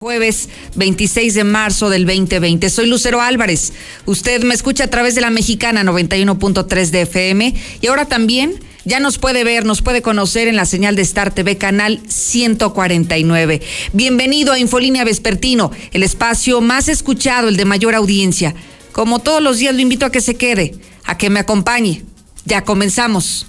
[0.00, 2.70] Jueves 26 de marzo del 2020.
[2.70, 3.72] Soy Lucero Álvarez.
[4.06, 9.00] Usted me escucha a través de la mexicana 91.3 de FM y ahora también ya
[9.00, 13.60] nos puede ver, nos puede conocer en la señal de Star TV canal 149.
[13.92, 18.54] Bienvenido a Infolínea Vespertino, el espacio más escuchado, el de mayor audiencia.
[18.92, 20.76] Como todos los días lo invito a que se quede,
[21.06, 22.04] a que me acompañe.
[22.44, 23.48] Ya comenzamos.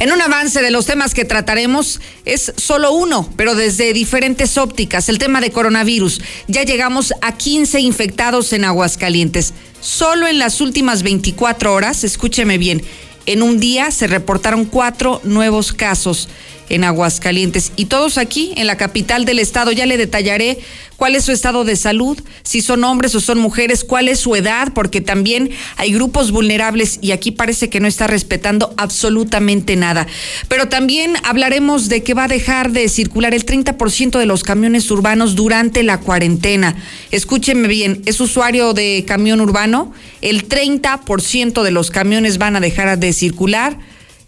[0.00, 5.08] En un avance de los temas que trataremos es solo uno, pero desde diferentes ópticas,
[5.08, 6.20] el tema de coronavirus.
[6.46, 9.54] Ya llegamos a 15 infectados en Aguascalientes.
[9.80, 12.84] Solo en las últimas 24 horas, escúcheme bien,
[13.26, 16.28] en un día se reportaron cuatro nuevos casos
[16.68, 19.72] en Aguascalientes y todos aquí en la capital del estado.
[19.72, 20.58] Ya le detallaré
[20.96, 24.34] cuál es su estado de salud, si son hombres o son mujeres, cuál es su
[24.34, 30.06] edad, porque también hay grupos vulnerables y aquí parece que no está respetando absolutamente nada.
[30.48, 34.90] Pero también hablaremos de que va a dejar de circular el 30% de los camiones
[34.90, 36.76] urbanos durante la cuarentena.
[37.10, 39.92] Escúcheme bien, ¿es usuario de camión urbano?
[40.20, 43.78] El 30% de los camiones van a dejar de circular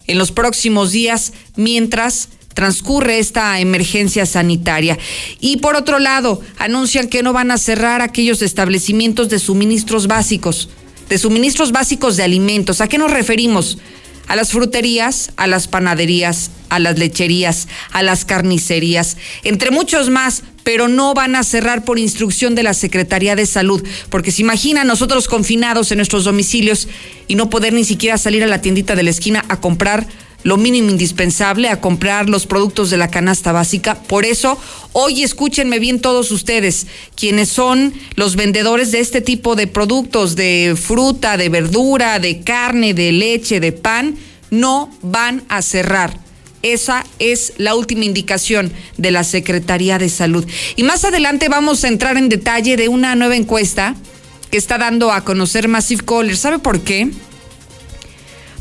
[0.07, 2.29] en los próximos días mientras
[2.61, 4.99] transcurre esta emergencia sanitaria.
[5.41, 10.69] Y por otro lado, anuncian que no van a cerrar aquellos establecimientos de suministros básicos,
[11.09, 12.83] de suministros básicos de alimentos.
[12.83, 13.79] ¿A qué nos referimos?
[14.29, 20.43] A las fruterías, a las panaderías, a las lecherías, a las carnicerías, entre muchos más,
[20.63, 24.85] pero no van a cerrar por instrucción de la Secretaría de Salud, porque se imagina
[24.85, 26.89] nosotros confinados en nuestros domicilios
[27.27, 30.07] y no poder ni siquiera salir a la tiendita de la esquina a comprar
[30.43, 33.95] lo mínimo indispensable a comprar los productos de la canasta básica.
[33.95, 34.59] Por eso,
[34.93, 40.77] hoy escúchenme bien todos ustedes, quienes son los vendedores de este tipo de productos, de
[40.81, 44.17] fruta, de verdura, de carne, de leche, de pan,
[44.51, 46.19] no van a cerrar.
[46.63, 50.45] Esa es la última indicación de la Secretaría de Salud.
[50.77, 53.95] Y más adelante vamos a entrar en detalle de una nueva encuesta
[54.51, 56.37] que está dando a conocer Massive Caller.
[56.37, 57.11] ¿Sabe por qué?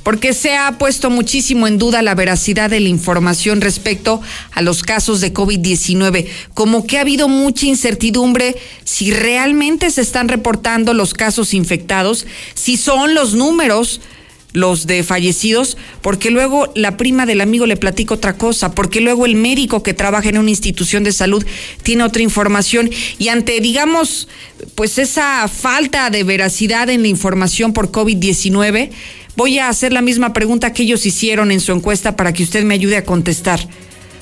[0.04, 4.22] Porque se ha puesto muchísimo en duda la veracidad de la información respecto
[4.52, 10.30] a los casos de COVID-19, como que ha habido mucha incertidumbre si realmente se están
[10.30, 14.02] reportando los casos infectados, si son los números
[14.52, 19.26] los de fallecidos, porque luego la prima del amigo le platica otra cosa, porque luego
[19.26, 21.46] el médico que trabaja en una institución de salud
[21.84, 22.90] tiene otra información.
[23.20, 24.28] Y ante, digamos,
[24.76, 28.90] pues esa falta de veracidad en la información por COVID-19,
[29.40, 32.66] Voy a hacer la misma pregunta que ellos hicieron en su encuesta para que usted
[32.66, 33.62] me ayude a contestar.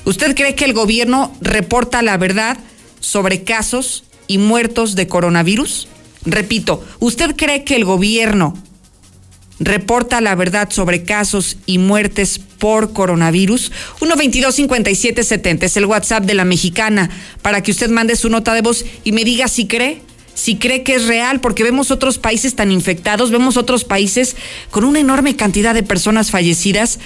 [0.04, 2.56] ¿Usted cree que el gobierno reporta la verdad
[3.00, 5.88] sobre casos y muertos de coronavirus?
[6.24, 8.54] Repito, ¿usted cree que el gobierno
[9.58, 13.72] reporta la verdad sobre casos y muertes por coronavirus.
[13.98, 17.10] 122-5770 es el WhatsApp de la mexicana
[17.42, 20.00] para que usted mande su nota de voz y me diga si cree
[20.38, 24.36] si cree que es real, porque vemos otros países tan infectados, vemos otros países
[24.70, 27.00] con una enorme cantidad de personas fallecidas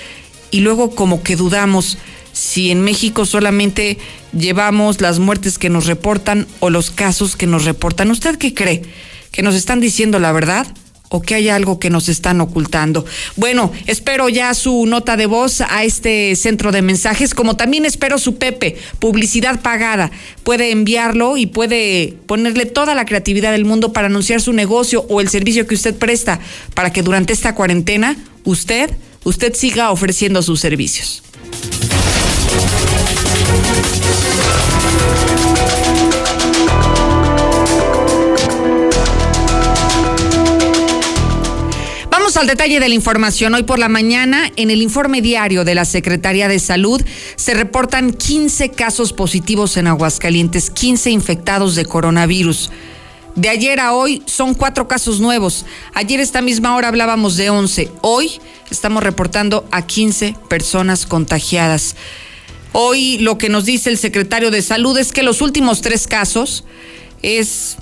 [0.51, 1.97] y luego como que dudamos
[2.35, 3.97] si en México solamente
[4.39, 8.11] llevamos las muertes que nos reportan o los casos que nos reportan.
[8.11, 8.83] ¿Usted qué cree?
[9.31, 10.67] ¿Que nos están diciendo la verdad?
[11.13, 13.05] O que hay algo que nos están ocultando.
[13.37, 18.17] Bueno, espero ya su nota de voz a este centro de mensajes, como también espero
[18.17, 20.11] su Pepe, publicidad pagada.
[20.43, 25.21] Puede enviarlo y puede ponerle toda la creatividad del mundo para anunciar su negocio o
[25.21, 26.41] el servicio que usted presta
[26.73, 28.91] para que durante esta cuarentena usted,
[29.25, 31.23] usted siga ofreciendo sus servicios.
[42.37, 43.55] Al detalle de la información.
[43.55, 47.03] Hoy por la mañana, en el informe diario de la Secretaría de Salud,
[47.37, 52.71] se reportan 15 casos positivos en Aguascalientes, 15 infectados de coronavirus.
[53.35, 55.67] De ayer a hoy son cuatro casos nuevos.
[55.95, 57.91] Ayer esta misma hora hablábamos de 11.
[58.01, 58.31] Hoy
[58.71, 61.97] estamos reportando a 15 personas contagiadas.
[62.73, 66.65] Hoy lo que nos dice el secretario de Salud es que los últimos tres casos
[67.23, 67.77] es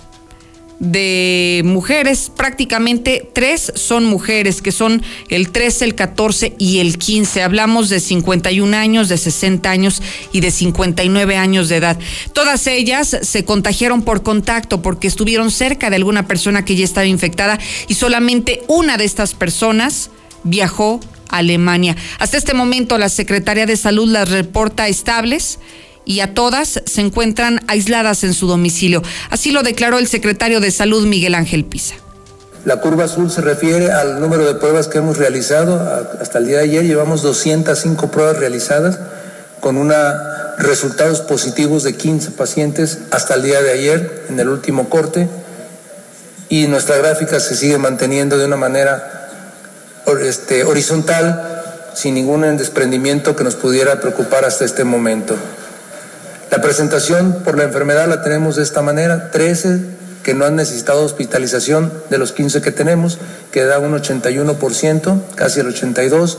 [0.81, 7.43] de mujeres, prácticamente tres son mujeres, que son el 13, el 14 y el 15.
[7.43, 11.99] Hablamos de 51 años, de 60 años y de 59 años de edad.
[12.33, 17.07] Todas ellas se contagiaron por contacto porque estuvieron cerca de alguna persona que ya estaba
[17.07, 20.11] infectada y solamente una de estas personas
[20.45, 20.99] viajó
[21.29, 21.95] a Alemania.
[22.19, 25.59] Hasta este momento la Secretaría de Salud las reporta estables
[26.11, 29.01] y a todas se encuentran aisladas en su domicilio.
[29.31, 31.95] Así lo declaró el secretario de Salud Miguel Ángel Pisa.
[32.65, 35.81] La curva azul se refiere al número de pruebas que hemos realizado.
[36.21, 38.99] Hasta el día de ayer llevamos 205 pruebas realizadas
[39.61, 44.89] con una, resultados positivos de 15 pacientes hasta el día de ayer en el último
[44.89, 45.29] corte
[46.49, 49.29] y nuestra gráfica se sigue manteniendo de una manera
[50.23, 51.63] este, horizontal
[51.95, 55.37] sin ningún desprendimiento que nos pudiera preocupar hasta este momento.
[56.51, 61.05] La presentación por la enfermedad la tenemos de esta manera, 13 que no han necesitado
[61.05, 63.19] hospitalización de los 15 que tenemos,
[63.51, 66.37] que da un 81%, casi el 82%.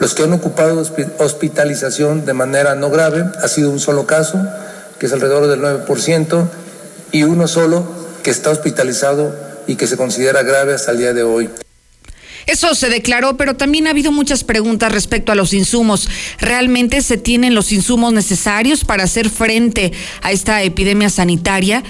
[0.00, 0.84] Los que han ocupado
[1.18, 4.44] hospitalización de manera no grave ha sido un solo caso,
[4.98, 6.48] que es alrededor del 9%,
[7.12, 7.84] y uno solo
[8.24, 9.34] que está hospitalizado
[9.68, 11.48] y que se considera grave hasta el día de hoy.
[12.46, 16.08] Eso se declaró, pero también ha habido muchas preguntas respecto a los insumos.
[16.38, 19.92] ¿Realmente se tienen los insumos necesarios para hacer frente
[20.22, 21.82] a esta epidemia sanitaria?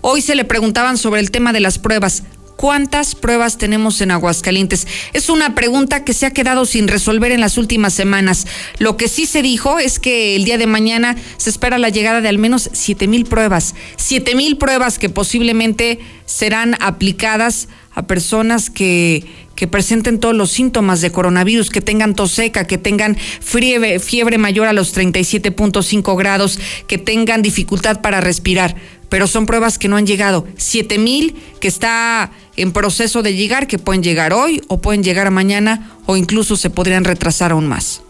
[0.00, 2.24] Hoy se le preguntaban sobre el tema de las pruebas.
[2.56, 4.86] ¿Cuántas pruebas tenemos en Aguascalientes?
[5.12, 8.46] Es una pregunta que se ha quedado sin resolver en las últimas semanas.
[8.78, 12.20] Lo que sí se dijo es que el día de mañana se espera la llegada
[12.20, 13.74] de al menos siete mil pruebas.
[13.96, 19.26] Siete mil pruebas que posiblemente serán aplicadas a personas que,
[19.62, 24.36] que presenten todos los síntomas de coronavirus, que tengan tos seca, que tengan fiebre, fiebre
[24.36, 28.74] mayor a los 37.5 grados, que tengan dificultad para respirar
[29.08, 30.46] pero son pruebas que no han llegado.
[30.56, 35.30] Siete mil que está en proceso de llegar, que pueden llegar hoy o pueden llegar
[35.30, 38.00] mañana o incluso se podrían retrasar aún más.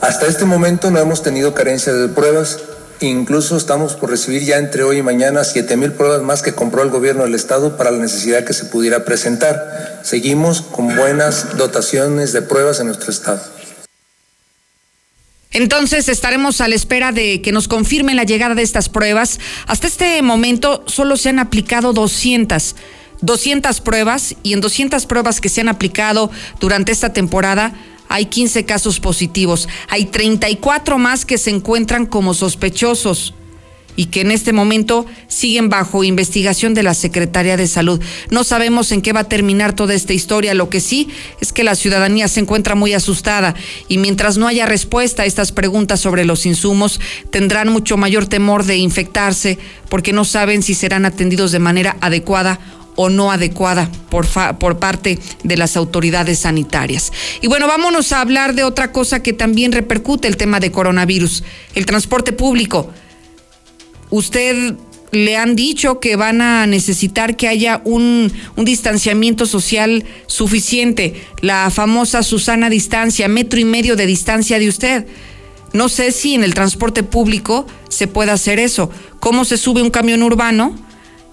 [0.00, 2.60] Hasta este momento no hemos tenido carencia de pruebas.
[3.00, 6.82] Incluso estamos por recibir ya entre hoy y mañana siete mil pruebas más que compró
[6.82, 10.00] el gobierno del estado para la necesidad que se pudiera presentar.
[10.02, 13.42] Seguimos con buenas dotaciones de pruebas en nuestro estado.
[15.50, 19.40] Entonces estaremos a la espera de que nos confirmen la llegada de estas pruebas.
[19.66, 22.76] Hasta este momento solo se han aplicado 200.
[23.20, 27.72] 200 pruebas y en 200 pruebas que se han aplicado durante esta temporada
[28.08, 29.68] hay 15 casos positivos.
[29.88, 33.34] Hay 34 más que se encuentran como sospechosos
[33.96, 38.00] y que en este momento siguen bajo investigación de la Secretaría de Salud.
[38.30, 40.54] No sabemos en qué va a terminar toda esta historia.
[40.54, 41.08] Lo que sí
[41.40, 43.54] es que la ciudadanía se encuentra muy asustada
[43.88, 47.00] y mientras no haya respuesta a estas preguntas sobre los insumos,
[47.30, 49.58] tendrán mucho mayor temor de infectarse
[49.88, 52.60] porque no saben si serán atendidos de manera adecuada
[52.96, 54.26] o no adecuada por,
[54.58, 57.12] por parte de las autoridades sanitarias.
[57.40, 61.44] Y bueno, vámonos a hablar de otra cosa que también repercute el tema de coronavirus,
[61.74, 62.90] el transporte público
[64.10, 64.74] usted
[65.12, 72.22] le han dicho que van a necesitar que haya un, distanciamiento social suficiente, la famosa
[72.22, 75.06] Susana distancia, metro y medio de distancia de usted.
[75.72, 78.90] No sé si en el transporte público se puede hacer eso.
[79.20, 80.74] ¿Cómo se sube un camión urbano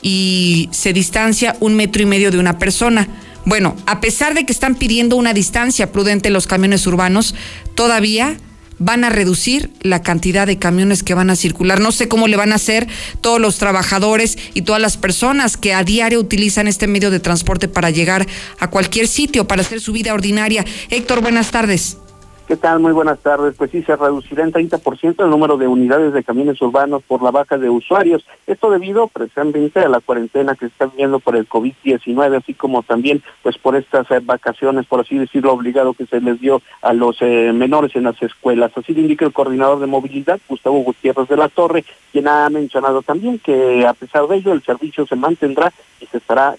[0.04, 3.08] y se distancia un metro y medio de una persona?
[3.46, 7.34] Bueno, a pesar de que están pidiendo una distancia prudente los camiones urbanos,
[7.74, 8.38] todavía
[8.80, 11.80] van a reducir la cantidad de camiones que van a circular.
[11.80, 12.88] No sé cómo le van a hacer
[13.22, 17.68] todos los trabajadores y todas las personas que a diario utilizan este medio de transporte
[17.68, 18.28] para llegar
[18.60, 20.66] a cualquier sitio, para hacer su vida ordinaria.
[20.90, 21.98] Héctor, buenas tardes.
[22.46, 22.82] ¿Qué tal?
[22.82, 23.56] Muy buenas tardes.
[23.58, 27.32] Pues sí, se reducirá en 30% el número de unidades de camiones urbanos por la
[27.32, 28.26] baja de usuarios.
[28.48, 32.84] Esto debido precisamente a la cuarentena que se está viviendo por el COVID-19, así como
[32.84, 36.92] también pues por estas eh, vacaciones, por así decirlo, obligado que se les dio a
[36.92, 38.74] los eh, menores en las escuelas.
[38.76, 43.04] Así lo indica el coordinador de movilidad, Gustavo Gutiérrez de la Torre, quien ha mencionado
[43.04, 45.72] también que a pesar de ello el servicio se mantendrá
[46.02, 46.56] y se estará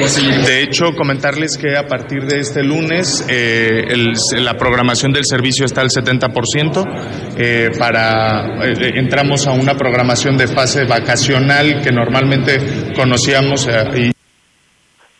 [0.00, 3.84] de hecho, comentarles que a partir de este lunes eh,
[4.32, 7.36] la programación del servicio está al 70%.
[7.36, 13.68] Eh, para, eh, entramos a una programación de fase vacacional que normalmente conocíamos.
[13.94, 14.10] y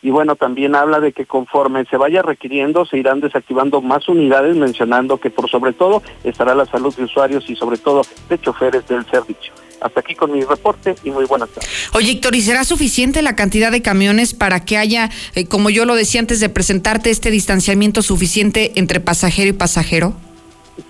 [0.03, 4.57] y bueno, también habla de que conforme se vaya requiriendo, se irán desactivando más unidades,
[4.57, 8.89] mencionando que por sobre todo estará la salud de usuarios y sobre todo de choferes
[8.89, 9.53] del servicio.
[9.81, 11.71] Hasta aquí con mi reporte y muy buenas tardes.
[11.93, 15.85] Oye, Héctor, ¿y será suficiente la cantidad de camiones para que haya, eh, como yo
[15.85, 20.15] lo decía antes de presentarte, este distanciamiento suficiente entre pasajero y pasajero?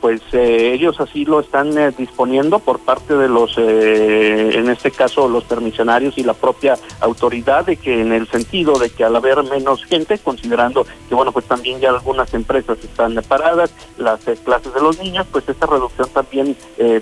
[0.00, 4.90] Pues eh, ellos así lo están eh, disponiendo por parte de los, eh, en este
[4.90, 9.16] caso, los permisionarios y la propia autoridad, de que en el sentido de que al
[9.16, 14.72] haber menos gente, considerando que, bueno, pues también ya algunas empresas están paradas, las clases
[14.74, 16.56] de los niños, pues esta reducción también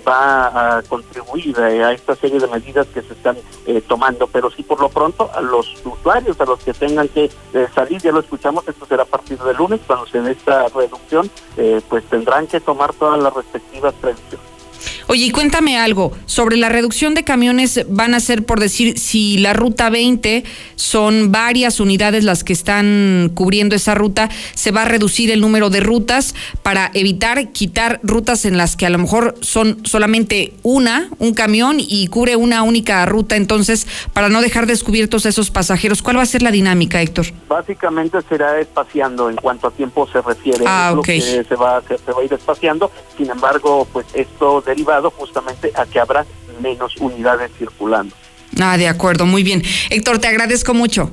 [0.07, 3.37] va a contribuir a esta serie de medidas que se están
[3.87, 7.29] tomando, pero sí por lo pronto a los usuarios, a los que tengan que
[7.73, 11.29] salir, ya lo escuchamos, esto será a partir del lunes, cuando se dé esta reducción,
[11.87, 14.58] pues tendrán que tomar todas las respectivas previsiones.
[15.07, 17.85] Oye, y cuéntame algo sobre la reducción de camiones.
[17.89, 20.43] Van a ser, por decir, si la ruta 20
[20.75, 25.69] son varias unidades las que están cubriendo esa ruta, se va a reducir el número
[25.69, 31.09] de rutas para evitar quitar rutas en las que a lo mejor son solamente una,
[31.19, 33.35] un camión y cubre una única ruta.
[33.35, 37.27] Entonces, para no dejar descubiertos esos pasajeros, ¿cuál va a ser la dinámica, Héctor?
[37.47, 40.63] Básicamente será espaciando en cuanto a tiempo se refiere.
[40.67, 42.91] Ah, que se va, se, se va a ir espaciando.
[43.17, 46.25] Sin embargo, pues esto derivado justamente a que habrá
[46.61, 48.15] menos unidades circulando.
[48.59, 49.63] Ah, de acuerdo, muy bien.
[49.89, 51.11] Héctor, te agradezco mucho.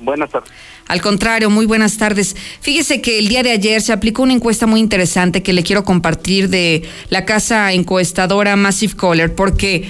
[0.00, 0.50] Buenas tardes.
[0.86, 2.34] Al contrario, muy buenas tardes.
[2.60, 5.84] Fíjese que el día de ayer se aplicó una encuesta muy interesante que le quiero
[5.84, 9.86] compartir de la casa encuestadora Massive Caller, porque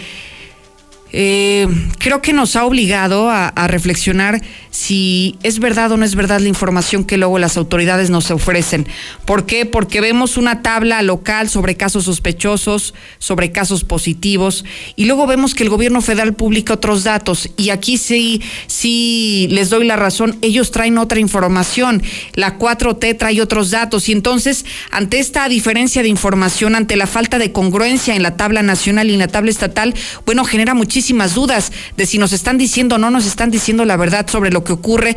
[1.10, 1.66] eh,
[1.98, 6.48] creo que nos ha obligado a, reflexionar si es verdad o no es verdad la
[6.48, 8.86] información que luego las autoridades nos ofrecen.
[9.24, 9.66] ¿Por qué?
[9.66, 14.64] Porque vemos una tabla local sobre casos sospechosos, sobre casos positivos,
[14.96, 17.50] y luego vemos que el gobierno federal publica otros datos.
[17.56, 22.02] Y aquí sí, sí les doy la razón, ellos traen otra información.
[22.34, 24.08] La 4T trae otros datos.
[24.08, 28.62] Y entonces, ante esta diferencia de información, ante la falta de congruencia en la tabla
[28.62, 30.97] nacional y en la tabla estatal, bueno, genera muchísimo
[31.34, 34.64] dudas de si nos están diciendo o no nos están diciendo la verdad sobre lo
[34.64, 35.16] que ocurre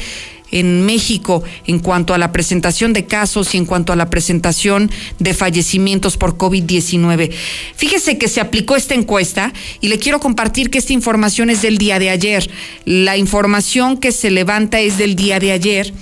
[0.51, 4.91] en México en cuanto a la presentación de casos y en cuanto a la presentación
[5.19, 7.31] de fallecimientos por COVID-19.
[7.75, 11.77] Fíjese que se aplicó esta encuesta y le quiero compartir que esta información es del
[11.77, 12.49] día de ayer.
[12.85, 15.93] La información que se levanta es del día de ayer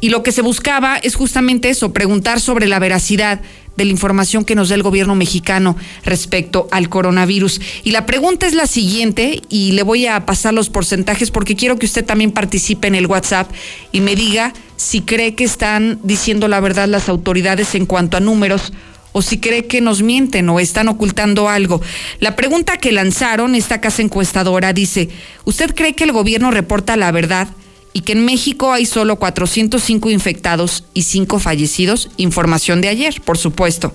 [0.00, 3.40] y lo que se buscaba es justamente eso, preguntar sobre la veracidad
[3.76, 7.60] de la información que nos da el gobierno mexicano respecto al coronavirus.
[7.84, 11.78] Y la pregunta es la siguiente, y le voy a pasar los porcentajes porque quiero
[11.78, 13.50] que usted también participe en el WhatsApp
[13.92, 18.20] y me diga si cree que están diciendo la verdad las autoridades en cuanto a
[18.20, 18.72] números
[19.12, 21.80] o si cree que nos mienten o están ocultando algo.
[22.18, 25.10] La pregunta que lanzaron esta casa encuestadora dice,
[25.44, 27.48] ¿usted cree que el gobierno reporta la verdad?
[27.92, 33.36] Y que en México hay solo 405 infectados y 5 fallecidos, información de ayer, por
[33.38, 33.92] supuesto.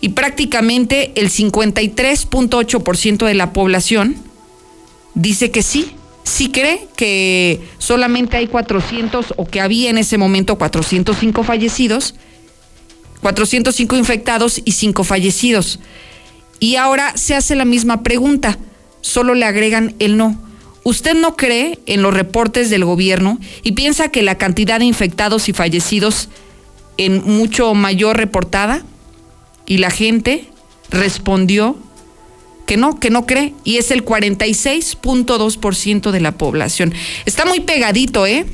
[0.00, 4.16] Y prácticamente el 53.8% de la población
[5.14, 5.92] dice que sí,
[6.24, 12.14] sí cree que solamente hay 400 o que había en ese momento 405 fallecidos,
[13.20, 15.80] 405 infectados y 5 fallecidos.
[16.60, 18.58] Y ahora se hace la misma pregunta,
[19.00, 20.49] solo le agregan el no.
[20.82, 25.48] ¿Usted no cree en los reportes del gobierno y piensa que la cantidad de infectados
[25.48, 26.28] y fallecidos
[26.96, 28.82] en mucho mayor reportada?
[29.66, 30.48] Y la gente
[30.90, 31.76] respondió
[32.66, 36.94] que no, que no cree, y es el 46.2% de la población.
[37.26, 38.46] Está muy pegadito, ¿eh?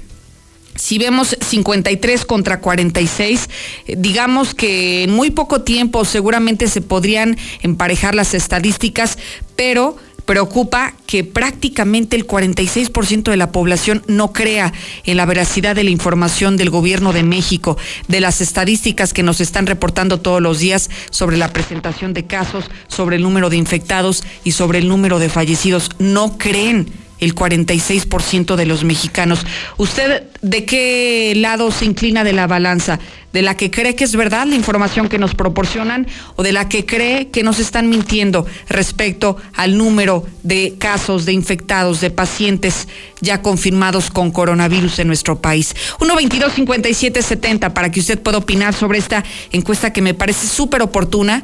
[0.74, 3.48] Si vemos 53 contra 46,
[3.86, 9.18] eh, digamos que en muy poco tiempo seguramente se podrían emparejar las estadísticas,
[9.54, 14.72] pero preocupa que prácticamente el 46% de la población no crea
[15.04, 17.78] en la veracidad de la información del gobierno de México,
[18.08, 22.64] de las estadísticas que nos están reportando todos los días sobre la presentación de casos,
[22.88, 25.90] sobre el número de infectados y sobre el número de fallecidos.
[25.98, 29.40] No creen el 46% de los mexicanos.
[29.76, 32.98] ¿Usted de qué lado se inclina de la balanza?
[33.32, 36.06] ¿De la que cree que es verdad la información que nos proporcionan
[36.36, 41.32] o de la que cree que nos están mintiendo respecto al número de casos de
[41.32, 42.88] infectados, de pacientes
[43.20, 45.74] ya confirmados con coronavirus en nuestro país?
[45.98, 51.42] 122-5770 para que usted pueda opinar sobre esta encuesta que me parece súper oportuna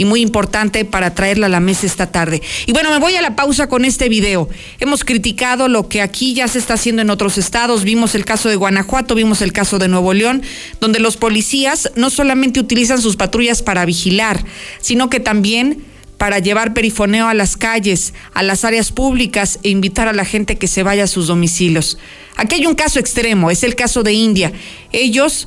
[0.00, 2.40] y muy importante para traerla a la mesa esta tarde.
[2.64, 4.48] Y bueno, me voy a la pausa con este video.
[4.78, 7.84] Hemos criticado lo que aquí ya se está haciendo en otros estados.
[7.84, 10.42] Vimos el caso de Guanajuato, vimos el caso de Nuevo León,
[10.80, 14.42] donde los policías no solamente utilizan sus patrullas para vigilar,
[14.80, 15.84] sino que también
[16.16, 20.56] para llevar perifoneo a las calles, a las áreas públicas e invitar a la gente
[20.56, 21.98] que se vaya a sus domicilios.
[22.36, 24.50] Aquí hay un caso extremo, es el caso de India.
[24.92, 25.46] Ellos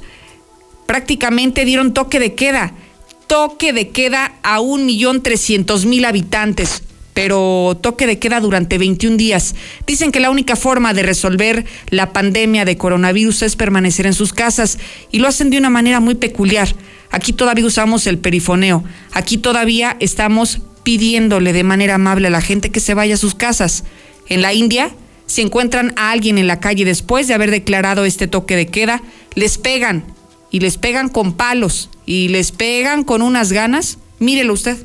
[0.86, 2.76] prácticamente dieron toque de queda
[3.28, 9.18] toque de queda a un millón trescientos mil habitantes pero toque de queda durante 21
[9.18, 9.56] días.
[9.86, 14.34] Dicen que la única forma de resolver la pandemia de coronavirus es permanecer en sus
[14.34, 14.80] casas
[15.12, 16.70] y lo hacen de una manera muy peculiar.
[17.12, 22.72] Aquí todavía usamos el perifoneo, aquí todavía estamos pidiéndole de manera amable a la gente
[22.72, 23.84] que se vaya a sus casas.
[24.28, 24.92] En la India,
[25.28, 29.04] si encuentran a alguien en la calle después de haber declarado este toque de queda,
[29.36, 30.04] les pegan
[30.54, 34.78] y les pegan con palos y les pegan con unas ganas, mírelo usted.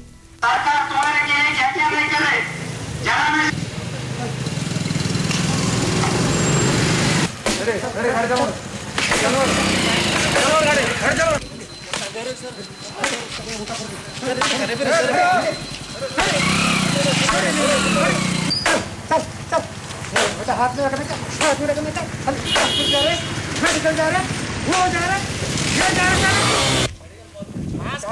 [27.78, 28.08] Mask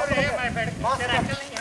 [0.81, 1.56] mask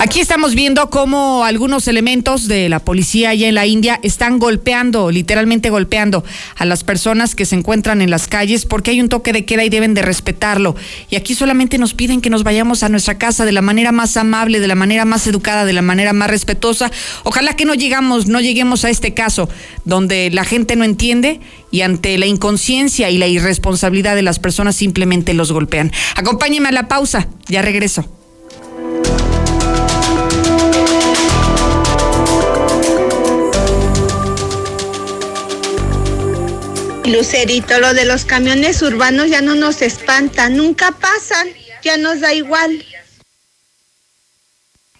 [0.00, 5.10] Aquí estamos viendo cómo algunos elementos de la policía allá en la India están golpeando,
[5.10, 6.24] literalmente golpeando
[6.56, 9.64] a las personas que se encuentran en las calles porque hay un toque de queda
[9.64, 10.76] y deben de respetarlo.
[11.10, 14.16] Y aquí solamente nos piden que nos vayamos a nuestra casa de la manera más
[14.16, 16.90] amable, de la manera más educada, de la manera más respetuosa.
[17.24, 19.48] Ojalá que no llegamos, no lleguemos a este caso
[19.84, 21.40] donde la gente no entiende
[21.70, 25.92] y ante la inconsciencia y la irresponsabilidad de las personas simplemente los golpean.
[26.16, 28.08] Acompáñeme a la pausa, ya regreso.
[37.08, 41.48] Lucerito, lo de los camiones urbanos ya no nos espanta, nunca pasan,
[41.82, 42.84] ya nos da igual.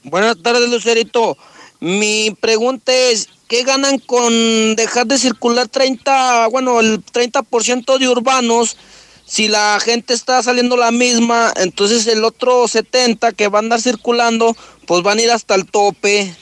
[0.02, 1.36] Buenas tardes, Lucerito.
[1.80, 8.76] Mi pregunta es, ¿qué ganan con dejar de circular 30, bueno, el 30% de urbanos?
[9.24, 13.80] Si la gente está saliendo la misma, entonces el otro 70 que va a andar
[13.80, 16.34] circulando, pues van a ir hasta el tope.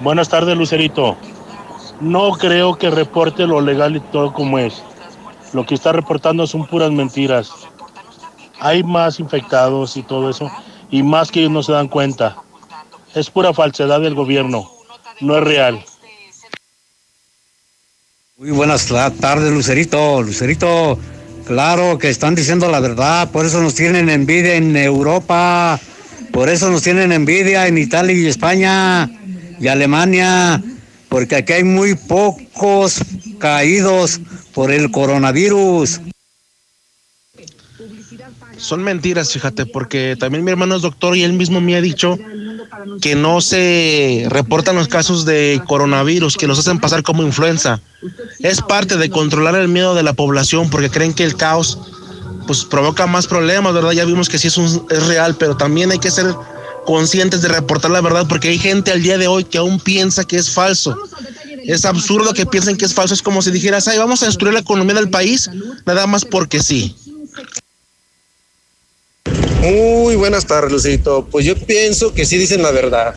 [0.00, 1.18] Buenas tardes, Lucerito.
[2.02, 4.82] No creo que reporte lo legal y todo como es.
[5.52, 7.50] Lo que está reportando son puras mentiras.
[8.58, 10.50] Hay más infectados y todo eso,
[10.90, 12.36] y más que ellos no se dan cuenta.
[13.14, 14.68] Es pura falsedad del gobierno,
[15.20, 15.84] no es real.
[18.36, 18.86] Muy buenas
[19.20, 20.22] tardes, Lucerito.
[20.22, 20.98] Lucerito,
[21.46, 25.78] claro que están diciendo la verdad, por eso nos tienen envidia en Europa,
[26.32, 29.08] por eso nos tienen envidia en Italia y España
[29.60, 30.60] y Alemania,
[31.12, 32.96] porque aquí hay muy pocos
[33.38, 34.18] caídos
[34.54, 36.00] por el coronavirus.
[38.56, 42.16] Son mentiras, fíjate, porque también mi hermano es doctor y él mismo me ha dicho
[43.02, 47.82] que no se reportan los casos de coronavirus, que los hacen pasar como influenza.
[48.38, 51.78] Es parte de controlar el miedo de la población porque creen que el caos
[52.46, 53.92] pues provoca más problemas, ¿verdad?
[53.92, 56.34] Ya vimos que sí es, un, es real, pero también hay que ser
[56.84, 60.24] conscientes de reportar la verdad porque hay gente al día de hoy que aún piensa
[60.24, 60.96] que es falso.
[61.64, 64.54] Es absurdo que piensen que es falso, es como si dijeras, ay, vamos a destruir
[64.54, 65.48] la economía del país,
[65.86, 66.96] nada más porque sí.
[69.60, 71.28] Muy buenas tardes, Lucito.
[71.30, 73.14] Pues yo pienso que sí dicen la verdad.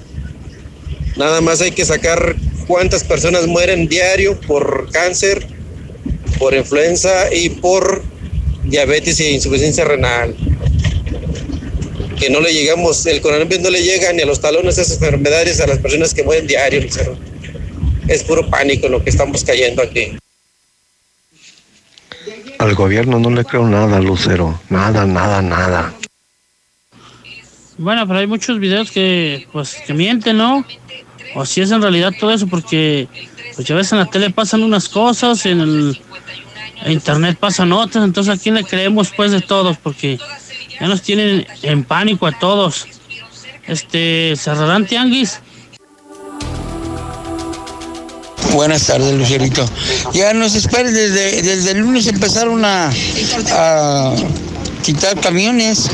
[1.18, 2.36] Nada más hay que sacar
[2.68, 5.48] cuántas personas mueren diario por cáncer,
[6.38, 8.04] por influenza y por
[8.64, 10.36] diabetes e insuficiencia renal.
[12.18, 15.02] Que no le llegamos, el coronavirus no le llega ni a los talones de esas
[15.02, 17.18] enfermedades a las personas que mueren diario, Lucero.
[18.08, 20.18] Es puro pánico lo que estamos cayendo aquí.
[22.58, 24.60] Al gobierno no le creo nada, Lucero.
[24.70, 25.94] Nada, nada, nada.
[27.78, 30.66] Bueno, pero hay muchos videos que, pues, que mienten, ¿no?
[31.36, 33.10] O si es en realidad todo eso, porque,
[33.56, 36.02] pues, ya ves en la tele pasan unas cosas, en el
[36.84, 40.20] en internet pasan otras, entonces a quién le creemos, pues, de todos, porque
[40.80, 42.88] ya nos tienen en pánico a todos.
[43.68, 45.40] Este, cerrarán tianguis.
[48.54, 49.68] Buenas tardes, Lucerito.
[50.14, 52.90] Ya nos esperes, desde, desde el lunes empezaron a,
[53.52, 54.16] a
[54.86, 55.90] quitar camiones.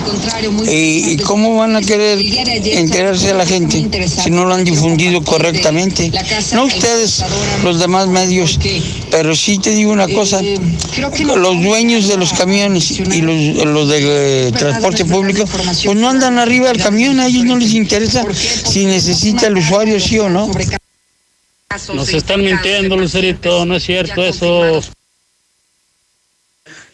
[0.67, 2.19] ¿Y cómo van a querer
[2.65, 6.12] enterarse a la gente si no lo han difundido correctamente?
[6.54, 7.23] No ustedes,
[7.63, 8.60] los demás medios,
[9.10, 14.47] pero sí te digo una cosa, los dueños de los camiones y los, los de
[14.47, 18.86] eh, transporte público, pues no andan arriba del camión, a ellos no les interesa si
[18.86, 20.51] necesita el usuario sí o no.
[21.93, 24.82] Nos están mintiendo, Lucerito, no es cierto eso.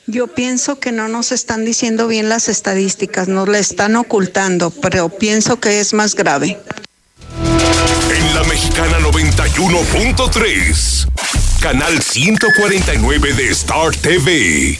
[0.09, 5.09] Yo pienso que no nos están diciendo bien las estadísticas, nos la están ocultando, pero
[5.09, 6.57] pienso que es más grave.
[8.09, 11.09] En la Mexicana 91.3,
[11.59, 14.79] canal 149 de Star TV.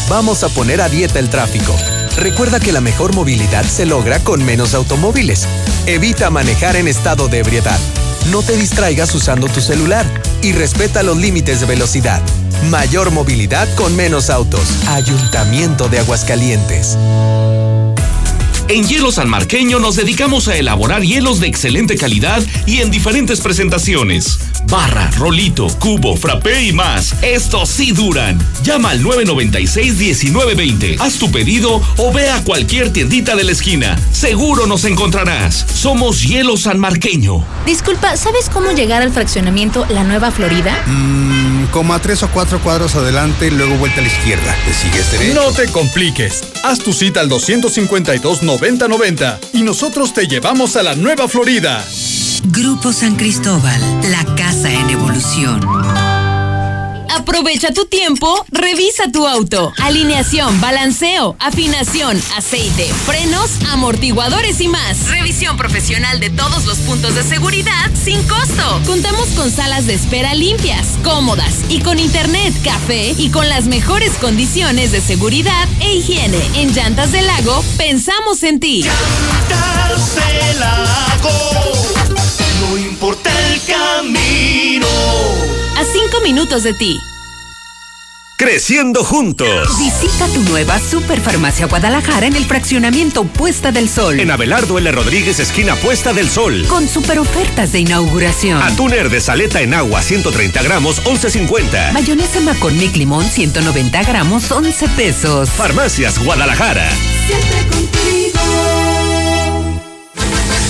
[0.09, 1.77] Vamos a poner a dieta el tráfico.
[2.17, 5.47] Recuerda que la mejor movilidad se logra con menos automóviles.
[5.87, 7.79] Evita manejar en estado de ebriedad.
[8.31, 10.07] No te distraigas usando tu celular
[10.43, 12.23] y respeta los límites de velocidad.
[12.71, 14.63] Mayor movilidad con menos autos.
[14.89, 16.97] Ayuntamiento de Aguascalientes.
[18.69, 23.41] En Hielo San Marqueño nos dedicamos a elaborar hielos de excelente calidad y en diferentes
[23.41, 24.41] presentaciones.
[24.65, 27.15] Barra, rolito, cubo, frappé y más.
[27.23, 28.45] Estos sí duran.
[28.65, 30.97] Llama al 996-1920.
[30.99, 33.97] Haz tu pedido o ve a cualquier tiendita de la esquina.
[34.11, 35.65] Seguro nos encontrarás.
[35.73, 37.45] Somos Hielo San Marqueño.
[37.67, 40.83] Disculpa, ¿sabes cómo llegar al fraccionamiento La Nueva Florida?
[40.87, 44.57] Mmm, como a tres o cuatro cuadros adelante, luego vuelta a la izquierda.
[44.67, 45.41] ¿Te sigues derecho?
[45.41, 46.43] No te compliques.
[46.67, 51.87] Haz tu cita al 252 9090 y nosotros te llevamos a la Nueva Florida.
[52.47, 55.61] Grupo San Cristóbal, la casa en evolución.
[57.09, 59.73] Aprovecha tu tiempo, revisa tu auto.
[59.79, 65.09] Alineación, balanceo, afinación, aceite, frenos, amortiguadores y más.
[65.09, 68.81] Revisión profesional de todos los puntos de seguridad sin costo.
[68.87, 74.13] Contamos con salas de espera limpias, cómodas y con internet, café y con las mejores
[74.21, 76.41] condiciones de seguridad e higiene.
[76.55, 78.83] En Llantas del Lago, pensamos en ti.
[78.83, 81.53] Llantas del Lago,
[82.69, 85.46] no importa el camino.
[85.77, 86.99] A cinco minutos de ti.
[88.39, 89.79] Creciendo juntos.
[89.79, 94.19] Visita tu nueva Superfarmacia Guadalajara en el fraccionamiento Puesta del Sol.
[94.19, 94.91] En Abelardo L.
[94.91, 96.65] Rodríguez, esquina Puesta del Sol.
[96.69, 98.63] Con super ofertas de inauguración.
[98.63, 101.93] Atún de saleta en agua, 130 gramos, 11.50.
[101.93, 105.51] Mayonesa Macornic Limón, 190 gramos, 11 pesos.
[105.51, 106.89] Farmacias Guadalajara.
[107.27, 108.96] Siempre contigo.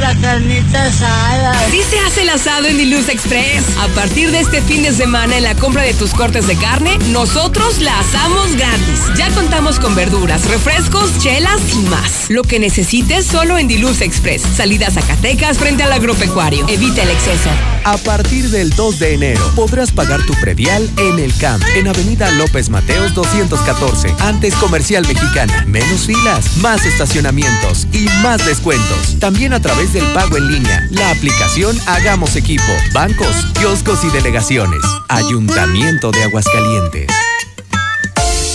[0.00, 1.70] La carnita asada.
[1.70, 3.64] Sí se hace el asado en Diluz Express.
[3.78, 6.98] A partir de este fin de semana en la compra de tus cortes de carne,
[7.10, 9.00] nosotros la asamos gratis.
[9.16, 12.30] Ya contamos con verduras, refrescos, chelas y más.
[12.30, 14.42] Lo que necesites solo en Diluz Express.
[14.56, 16.66] Salida Zacatecas frente al agropecuario.
[16.68, 17.50] Evita el exceso.
[17.84, 22.30] A partir del 2 de enero podrás pagar tu predial en el CAMP, en Avenida
[22.32, 25.64] López Mateos 214, antes Comercial Mexicana.
[25.66, 29.18] Menos filas, más estacionamientos y más descuentos.
[29.18, 29.60] También a
[29.92, 34.80] del pago en línea, la aplicación Hagamos Equipo, bancos, kioscos y delegaciones.
[35.08, 37.08] Ayuntamiento de Aguascalientes.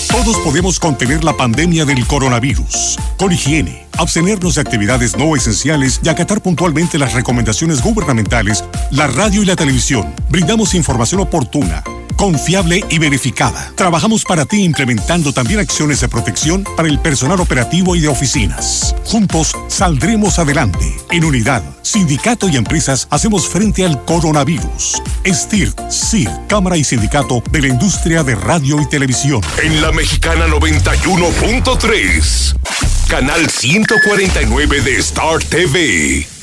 [0.10, 2.98] Todos podemos contener la pandemia del coronavirus.
[3.18, 9.44] Con higiene, abstenernos de actividades no esenciales y acatar puntualmente las recomendaciones gubernamentales, la radio
[9.44, 11.84] y la televisión brindamos información oportuna
[12.16, 13.72] confiable y verificada.
[13.76, 18.96] Trabajamos para ti implementando también acciones de protección para el personal operativo y de oficinas.
[19.06, 20.96] Juntos saldremos adelante.
[21.12, 25.02] En unidad, sindicato y empresas hacemos frente al coronavirus.
[25.26, 29.42] STIR, CIR, Cámara y Sindicato de la Industria de Radio y Televisión.
[29.62, 32.56] En la Mexicana 91.3,
[33.08, 36.35] canal 149 de Star TV.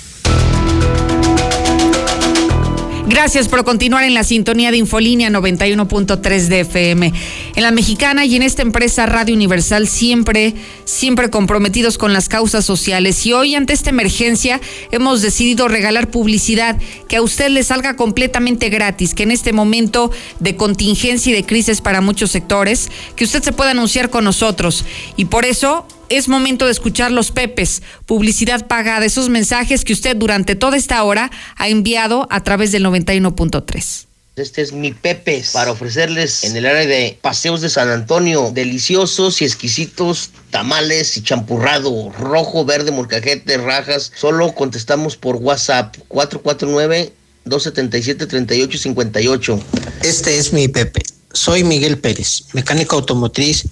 [3.13, 7.13] Gracias por continuar en la sintonía de Infolínea 91.3 de FM.
[7.55, 10.55] En la mexicana y en esta empresa Radio Universal siempre,
[10.87, 13.27] siempre comprometidos con las causas sociales.
[13.27, 18.71] Y hoy ante esta emergencia hemos decidido regalar publicidad que a usted le salga completamente
[18.71, 23.43] gratis, que en este momento de contingencia y de crisis para muchos sectores, que usted
[23.43, 24.87] se pueda anunciar con nosotros.
[25.19, 30.15] Y por eso es momento de escuchar los Pepes, publicidad pagada, esos mensajes que usted
[30.15, 34.07] durante toda esta hora ha enviado a través del 91.3.
[34.37, 39.43] Este es mi Pepes para ofrecerles en el área de Paseos de San Antonio deliciosos
[39.43, 44.11] y exquisitos tamales y champurrado rojo, verde, molcajete, rajas.
[44.15, 47.13] Solo contestamos por WhatsApp 449
[47.45, 49.61] 277 3858.
[50.03, 51.03] Este es mi Pepe.
[51.35, 53.67] Soy Miguel Pérez, mecánico automotriz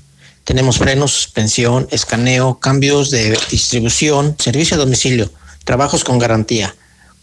[0.51, 5.31] tenemos frenos, suspensión, escaneo, cambios de distribución, servicio a domicilio,
[5.65, 6.75] trabajos con garantía.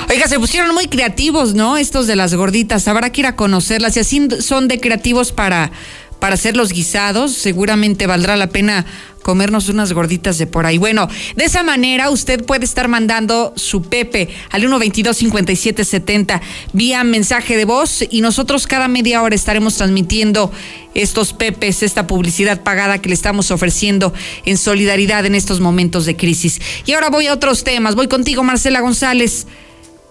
[0.08, 1.76] Oiga, se pusieron muy creativos, ¿no?
[1.76, 2.88] Estos de las gorditas.
[2.88, 3.96] Habrá que ir a conocerlas.
[3.96, 5.70] Y así son de creativos para,
[6.20, 7.32] para hacer los guisados.
[7.32, 8.86] Seguramente valdrá la pena
[9.22, 10.78] comernos unas gorditas de por ahí.
[10.78, 16.40] Bueno, de esa manera usted puede estar mandando su Pepe al 122-5770
[16.72, 20.50] vía mensaje de voz y nosotros cada media hora estaremos transmitiendo
[20.94, 24.12] estos Pepes, esta publicidad pagada que le estamos ofreciendo
[24.44, 26.60] en solidaridad en estos momentos de crisis.
[26.86, 27.94] Y ahora voy a otros temas.
[27.94, 29.46] Voy contigo, Marcela González.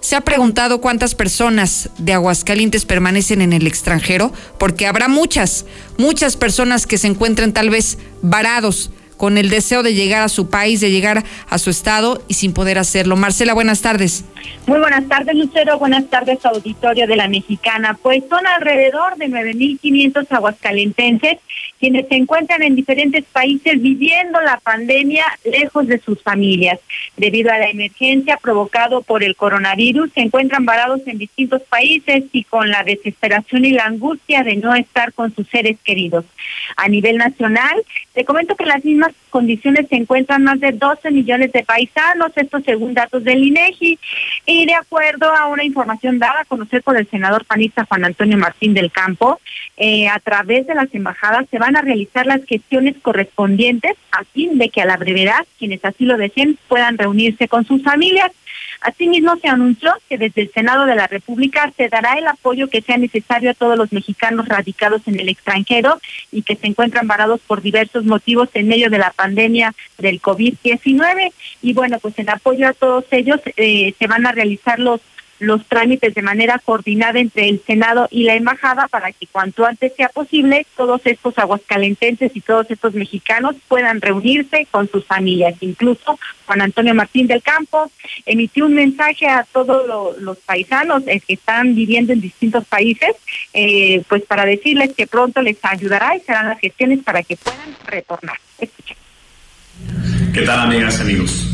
[0.01, 4.31] ¿Se ha preguntado cuántas personas de Aguascalientes permanecen en el extranjero?
[4.57, 5.65] Porque habrá muchas,
[5.97, 10.49] muchas personas que se encuentran tal vez varados con el deseo de llegar a su
[10.49, 13.17] país, de llegar a su estado y sin poder hacerlo.
[13.17, 14.23] Marcela, buenas tardes.
[14.65, 15.77] Muy buenas tardes, Lucero.
[15.77, 17.99] Buenas tardes, auditorio de la Mexicana.
[18.01, 21.37] Pues son alrededor de 9.500 aguascalentenses
[21.79, 26.79] quienes se encuentran en diferentes países viviendo la pandemia lejos de sus familias.
[27.15, 32.43] Debido a la emergencia provocado por el coronavirus, se encuentran varados en distintos países y
[32.43, 36.25] con la desesperación y la angustia de no estar con sus seres queridos.
[36.75, 37.81] A nivel nacional,
[38.19, 42.59] te comento que las mismas condiciones se encuentran más de 12 millones de paisanos, esto
[42.61, 43.99] según datos del INEGI,
[44.45, 48.37] y de acuerdo a una información dada a conocer por el senador panista Juan Antonio
[48.37, 49.39] Martín del Campo,
[49.77, 54.57] eh, a través de las embajadas se van a realizar las gestiones correspondientes a fin
[54.57, 58.31] de que a la brevedad quienes así lo deseen puedan reunirse con sus familias.
[58.81, 62.81] Asimismo, se anunció que desde el Senado de la República se dará el apoyo que
[62.81, 65.99] sea necesario a todos los mexicanos radicados en el extranjero
[66.31, 71.33] y que se encuentran varados por diversos motivos en medio de la pandemia del COVID-19.
[71.61, 75.01] Y bueno, pues en apoyo a todos ellos eh, se van a realizar los
[75.39, 79.93] los trámites de manera coordinada entre el Senado y la Embajada para que cuanto antes
[79.95, 85.55] sea posible todos estos aguascalentenses y todos estos mexicanos puedan reunirse con sus familias.
[85.61, 87.89] Incluso Juan Antonio Martín del Campo
[88.25, 93.15] emitió un mensaje a todos los paisanos eh, que están viviendo en distintos países,
[93.53, 97.75] eh, pues para decirles que pronto les ayudará y serán las gestiones para que puedan
[97.85, 98.37] retornar.
[100.33, 101.47] ¿Qué tal amigas, amigos?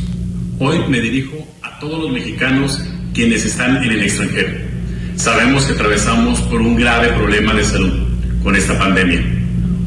[0.60, 2.80] Hoy me dirijo a todos los mexicanos
[3.14, 4.54] quienes están en el extranjero.
[5.16, 7.94] Sabemos que atravesamos por un grave problema de salud
[8.44, 9.24] con esta pandemia.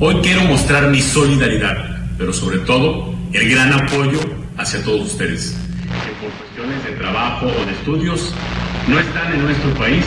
[0.01, 1.77] Hoy quiero mostrar mi solidaridad,
[2.17, 4.21] pero sobre todo el gran apoyo
[4.57, 8.35] hacia todos ustedes, que por cuestiones de trabajo o de estudios
[8.89, 10.05] no están en nuestro país.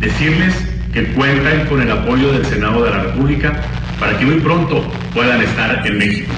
[0.00, 0.54] Decirles
[0.92, 3.60] que cuentan con el apoyo del Senado de la República
[3.98, 6.32] para que muy pronto puedan estar en México.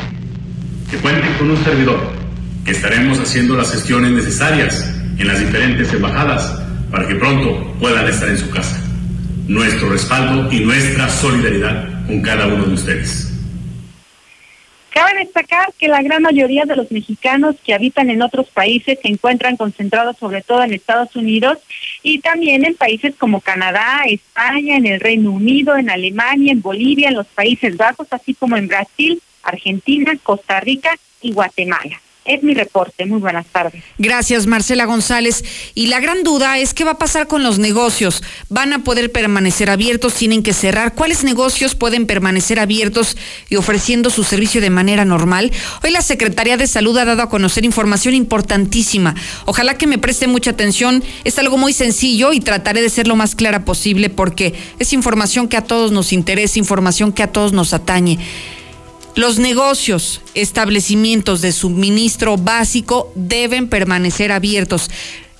[0.90, 2.00] Que cuenten con un servidor,
[2.66, 8.36] estaremos haciendo las gestiones necesarias en las diferentes embajadas para que pronto puedan estar en
[8.36, 8.82] su casa.
[9.46, 13.32] Nuestro respaldo y nuestra solidaridad con cada uno de ustedes.
[14.90, 19.08] Cabe destacar que la gran mayoría de los mexicanos que habitan en otros países se
[19.08, 21.58] encuentran concentrados sobre todo en Estados Unidos
[22.02, 27.10] y también en países como Canadá, España, en el Reino Unido, en Alemania, en Bolivia,
[27.10, 32.00] en los Países Bajos, así como en Brasil, Argentina, Costa Rica y Guatemala.
[32.24, 33.06] Es mi reporte.
[33.06, 33.82] Muy buenas tardes.
[33.96, 35.42] Gracias, Marcela González.
[35.74, 38.22] Y la gran duda es qué va a pasar con los negocios.
[38.50, 40.14] ¿Van a poder permanecer abiertos?
[40.14, 40.94] ¿Tienen que cerrar?
[40.94, 43.16] ¿Cuáles negocios pueden permanecer abiertos
[43.48, 45.50] y ofreciendo su servicio de manera normal?
[45.82, 49.14] Hoy la Secretaría de Salud ha dado a conocer información importantísima.
[49.46, 51.02] Ojalá que me preste mucha atención.
[51.24, 55.48] Es algo muy sencillo y trataré de ser lo más clara posible porque es información
[55.48, 58.18] que a todos nos interesa, información que a todos nos atañe.
[59.16, 64.90] Los negocios, establecimientos de suministro básico deben permanecer abiertos.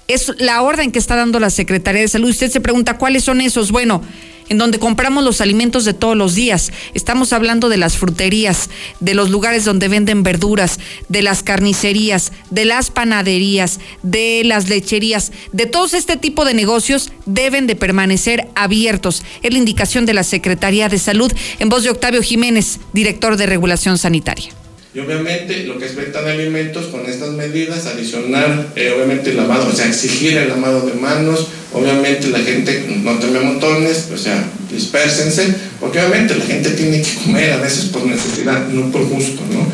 [0.09, 2.31] Es la orden que está dando la Secretaría de Salud.
[2.31, 3.71] Usted se pregunta cuáles son esos.
[3.71, 4.03] Bueno,
[4.51, 6.71] en donde compramos los alimentos de todos los días.
[6.93, 12.67] Estamos hablando de las fruterías, de los lugares donde venden verduras, de las carnicerías, de
[12.67, 19.23] las panaderías, de las lecherías, de todos este tipo de negocios deben de permanecer abiertos.
[19.43, 23.47] Es la indicación de la Secretaría de Salud en voz de Octavio Jiménez, director de
[23.47, 24.60] Regulación Sanitaria.
[24.92, 29.37] Y obviamente lo que es venta de alimentos con estas medidas, adicionar eh, obviamente el
[29.37, 34.18] lavado, o sea, exigir el lavado de manos, obviamente la gente no tome montones, o
[34.18, 39.05] sea, dispérsense, porque obviamente la gente tiene que comer a veces por necesidad, no por
[39.05, 39.64] gusto, ¿no?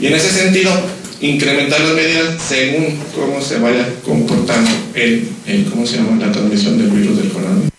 [0.00, 0.72] Y en ese sentido,
[1.20, 6.24] incrementar las medidas según cómo se vaya comportando el, el ¿cómo se llama?
[6.24, 7.70] la transmisión del virus del coronavirus.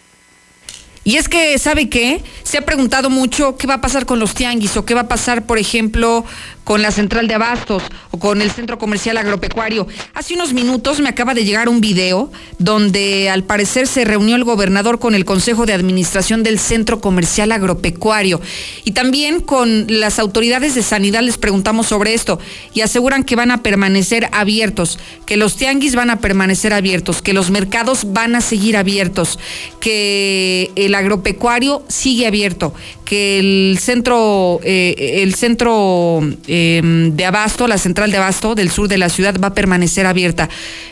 [1.07, 2.23] Y es que, ¿sabe qué?
[2.41, 5.07] Se ha preguntado mucho qué va a pasar con los tianguis o qué va a
[5.07, 6.25] pasar, por ejemplo,
[6.65, 9.87] con la central de abastos o con el centro comercial agropecuario.
[10.15, 14.43] Hace unos minutos me acaba de llegar un video donde al parecer se reunió el
[14.43, 18.41] gobernador con el Consejo de Administración del Centro Comercial Agropecuario
[18.83, 22.39] y también con las autoridades de sanidad les preguntamos sobre esto
[22.73, 24.97] y aseguran que van a permanecer abiertos,
[25.27, 29.37] que los tianguis van a permanecer abiertos, que los mercados van a seguir abiertos,
[29.79, 32.73] que el agropecuario sigue abierto,
[33.05, 38.87] que el centro, eh, el centro eh, de abasto, la central de abasto del sur
[38.87, 40.49] de la ciudad va a permanecer abierta.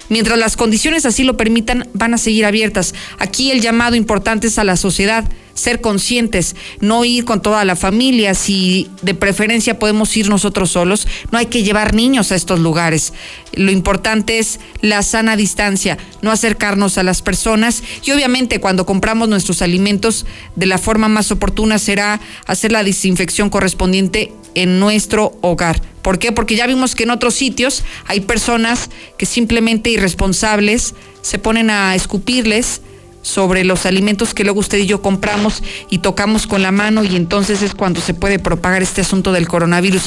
[0.10, 2.94] Mientras las condiciones así lo permitan, van a seguir abiertas.
[3.20, 7.76] Aquí el llamado importante es a la sociedad ser conscientes, no ir con toda la
[7.76, 12.60] familia, si de preferencia podemos ir nosotros solos, no hay que llevar niños a estos
[12.60, 13.14] lugares.
[13.54, 19.30] Lo importante es la sana distancia, no acercarnos a las personas y obviamente cuando compramos
[19.30, 20.26] nuestros alimentos
[20.56, 25.82] de la forma más oportuna será hacer la desinfección correspondiente en nuestro hogar.
[26.02, 26.32] ¿Por qué?
[26.32, 31.96] Porque ya vimos que en otros sitios hay personas que simplemente irresponsables se ponen a
[31.96, 32.82] escupirles
[33.24, 37.16] sobre los alimentos que luego usted y yo compramos y tocamos con la mano y
[37.16, 40.04] entonces es cuando se puede propagar este asunto del coronavirus.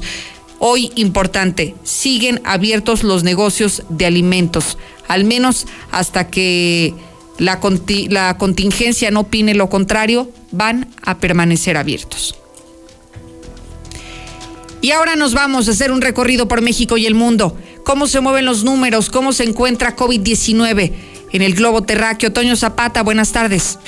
[0.61, 6.95] Hoy importante, siguen abiertos los negocios de alimentos, al menos hasta que
[7.39, 7.59] la,
[8.09, 12.37] la contingencia no opine lo contrario, van a permanecer abiertos.
[14.81, 17.57] Y ahora nos vamos a hacer un recorrido por México y el mundo.
[17.85, 19.11] ¿Cómo se mueven los números?
[19.11, 20.93] ¿Cómo se encuentra COVID-19?
[21.33, 22.33] En el globo terráqueo.
[22.33, 23.79] Toño Zapata, buenas tardes.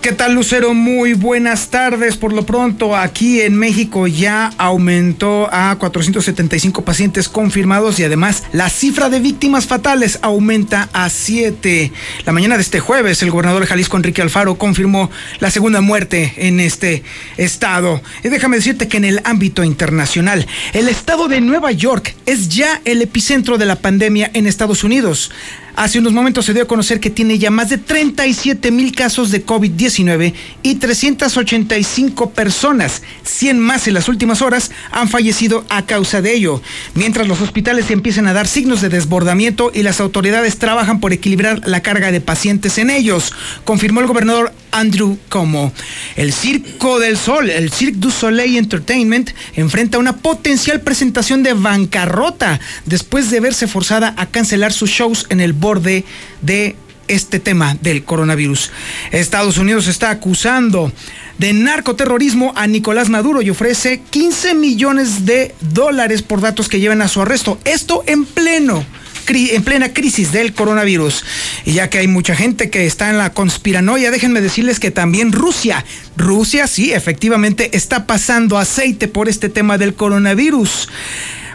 [0.00, 0.74] ¿Qué tal Lucero?
[0.74, 2.16] Muy buenas tardes.
[2.16, 8.70] Por lo pronto, aquí en México ya aumentó a 475 pacientes confirmados y además la
[8.70, 11.92] cifra de víctimas fatales aumenta a 7.
[12.24, 15.10] La mañana de este jueves, el gobernador Jalisco, Enrique Alfaro, confirmó
[15.40, 17.02] la segunda muerte en este
[17.36, 18.00] estado.
[18.22, 22.80] Y déjame decirte que en el ámbito internacional, el estado de Nueva York es ya
[22.84, 25.32] el epicentro de la pandemia en Estados Unidos.
[25.78, 29.30] Hace unos momentos se dio a conocer que tiene ya más de 37 mil casos
[29.30, 36.20] de COVID-19 y 385 personas, 100 más en las últimas horas, han fallecido a causa
[36.20, 36.60] de ello.
[36.94, 41.60] Mientras los hospitales empiezan a dar signos de desbordamiento y las autoridades trabajan por equilibrar
[41.64, 45.72] la carga de pacientes en ellos, confirmó el gobernador Andrew Como.
[46.16, 52.60] El Circo del Sol, el Cirque du Soleil Entertainment, enfrenta una potencial presentación de bancarrota
[52.86, 56.04] después de verse forzada a cancelar sus shows en el borde
[56.42, 56.76] de
[57.08, 58.70] este tema del coronavirus.
[59.10, 60.92] Estados Unidos está acusando
[61.38, 67.02] de narcoterrorismo a Nicolás Maduro y ofrece 15 millones de dólares por datos que lleven
[67.02, 67.58] a su arresto.
[67.64, 68.84] Esto en pleno
[69.30, 71.24] en plena crisis del coronavirus.
[71.64, 75.32] Y ya que hay mucha gente que está en la conspiranoia, déjenme decirles que también
[75.32, 75.84] Rusia,
[76.16, 80.88] Rusia sí, efectivamente está pasando aceite por este tema del coronavirus.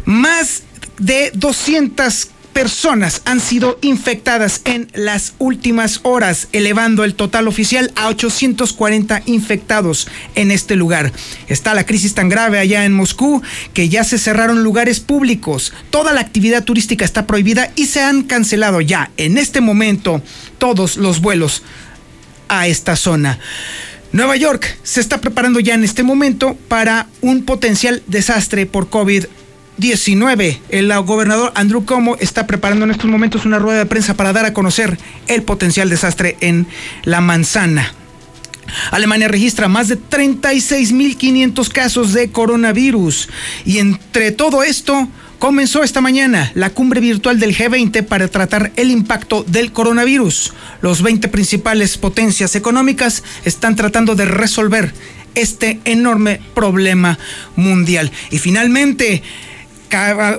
[0.05, 0.63] Más
[0.99, 8.07] de 200 personas han sido infectadas en las últimas horas, elevando el total oficial a
[8.07, 11.11] 840 infectados en este lugar.
[11.47, 13.41] Está la crisis tan grave allá en Moscú
[13.73, 18.23] que ya se cerraron lugares públicos, toda la actividad turística está prohibida y se han
[18.23, 20.21] cancelado ya en este momento
[20.57, 21.63] todos los vuelos
[22.47, 23.39] a esta zona.
[24.11, 29.25] Nueva York se está preparando ya en este momento para un potencial desastre por COVID
[29.77, 30.61] 19.
[30.69, 34.45] El gobernador Andrew Como está preparando en estos momentos una rueda de prensa para dar
[34.45, 34.97] a conocer
[35.27, 36.67] el potencial desastre en
[37.03, 37.93] la manzana.
[38.91, 43.29] Alemania registra más de 36.500 casos de coronavirus
[43.65, 45.07] y entre todo esto
[45.39, 50.53] comenzó esta mañana la cumbre virtual del G20 para tratar el impacto del coronavirus.
[50.81, 54.93] Los 20 principales potencias económicas están tratando de resolver
[55.35, 57.17] este enorme problema
[57.55, 58.11] mundial.
[58.31, 59.23] Y finalmente,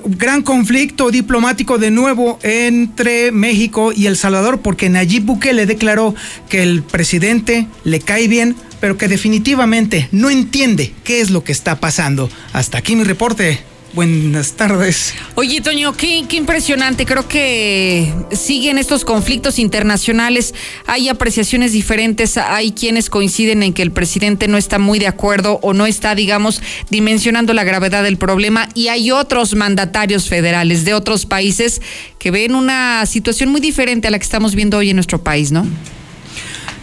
[0.05, 6.15] gran conflicto diplomático de nuevo entre México y El Salvador porque Nayib Bukele declaró
[6.49, 11.53] que el presidente le cae bien, pero que definitivamente no entiende qué es lo que
[11.53, 12.29] está pasando.
[12.53, 13.74] Hasta aquí mi reporte.
[13.95, 15.15] Buenas tardes.
[15.37, 17.07] Oye, Toño, qué, qué, impresionante.
[17.07, 20.53] Creo que siguen estos conflictos internacionales.
[20.87, 22.37] Hay apreciaciones diferentes.
[22.37, 26.17] Hay quienes coinciden en que el presidente no está muy de acuerdo o no está,
[26.17, 28.69] digamos, dimensionando la gravedad del problema.
[28.75, 31.81] Y hay otros mandatarios federales de otros países
[32.19, 35.53] que ven una situación muy diferente a la que estamos viendo hoy en nuestro país,
[35.53, 35.65] ¿no?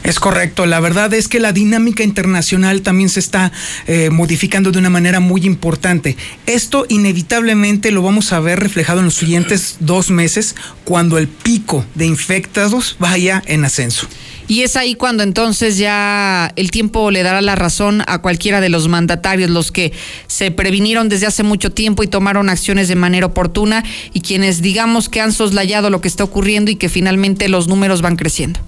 [0.03, 3.51] Es correcto, la verdad es que la dinámica internacional también se está
[3.85, 6.17] eh, modificando de una manera muy importante.
[6.47, 11.85] Esto inevitablemente lo vamos a ver reflejado en los siguientes dos meses cuando el pico
[11.93, 14.07] de infectados vaya en ascenso.
[14.47, 18.69] Y es ahí cuando entonces ya el tiempo le dará la razón a cualquiera de
[18.69, 19.93] los mandatarios, los que
[20.27, 23.83] se previnieron desde hace mucho tiempo y tomaron acciones de manera oportuna
[24.13, 28.01] y quienes digamos que han soslayado lo que está ocurriendo y que finalmente los números
[28.01, 28.59] van creciendo.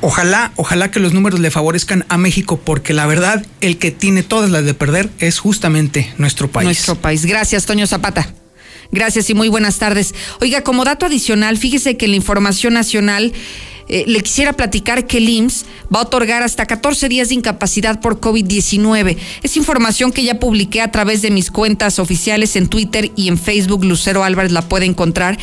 [0.00, 4.22] Ojalá, ojalá que los números le favorezcan a México, porque la verdad, el que tiene
[4.22, 6.66] todas las de perder es justamente nuestro país.
[6.66, 7.26] Nuestro país.
[7.26, 8.32] Gracias, Toño Zapata.
[8.90, 10.14] Gracias y muy buenas tardes.
[10.40, 13.32] Oiga, como dato adicional, fíjese que la información nacional
[13.88, 18.00] eh, le quisiera platicar que el IMSS va a otorgar hasta 14 días de incapacidad
[18.00, 19.16] por COVID-19.
[19.42, 23.38] Es información que ya publiqué a través de mis cuentas oficiales en Twitter y en
[23.38, 23.84] Facebook.
[23.84, 25.38] Lucero Álvarez la puede encontrar.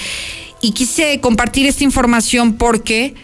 [0.61, 3.15] Y quise compartir esta información porque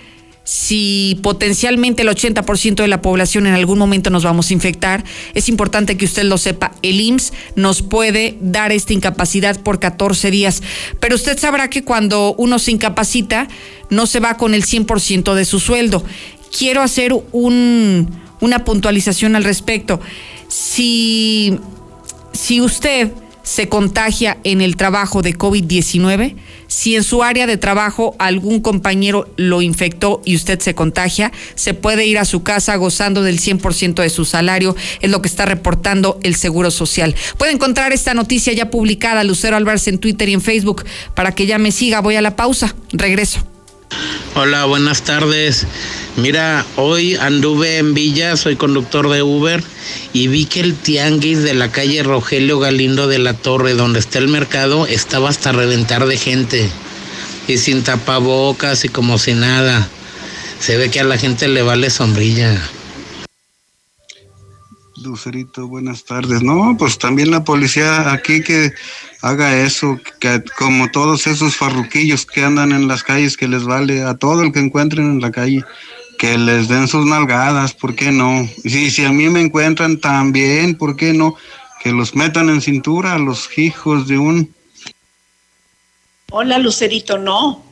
[0.45, 5.49] si potencialmente el 80% de la población en algún momento nos vamos a infectar, es
[5.49, 6.71] importante que usted lo sepa.
[6.83, 10.61] El IMSS nos puede dar esta incapacidad por 14 días,
[10.99, 13.47] pero usted sabrá que cuando uno se incapacita,
[13.89, 16.03] no se va con el 100% de su sueldo.
[16.55, 18.07] Quiero hacer un,
[18.39, 19.99] una puntualización al respecto.
[20.47, 21.57] Si,
[22.33, 26.35] si usted se contagia en el trabajo de COVID-19,
[26.67, 31.73] si en su área de trabajo algún compañero lo infectó y usted se contagia, se
[31.73, 35.45] puede ir a su casa gozando del 100% de su salario, es lo que está
[35.45, 37.15] reportando el Seguro Social.
[37.37, 41.45] Puede encontrar esta noticia ya publicada, Lucero Álvarez en Twitter y en Facebook, para que
[41.45, 42.01] ya me siga.
[42.01, 43.45] Voy a la pausa, regreso.
[44.35, 45.65] Hola, buenas tardes.
[46.17, 49.61] Mira, hoy anduve en Villa, soy conductor de Uber
[50.13, 54.19] y vi que el tianguis de la calle Rogelio Galindo de la Torre, donde está
[54.19, 56.69] el mercado, estaba hasta reventar de gente
[57.49, 59.89] y sin tapabocas y como si nada.
[60.59, 62.61] Se ve que a la gente le vale sombrilla.
[65.03, 66.41] Lucerito, buenas tardes.
[66.41, 68.73] No, pues también la policía aquí que
[69.21, 74.03] haga eso, que como todos esos farruquillos que andan en las calles, que les vale
[74.03, 75.63] a todo el que encuentren en la calle,
[76.25, 78.49] que les den sus nalgadas, ¿por qué no?
[78.63, 81.35] Y si, a mí me encuentran también, ¿por qué no?
[81.83, 84.51] Que los metan en cintura a los hijos de un...
[86.31, 87.63] Hola, Lucerito, no.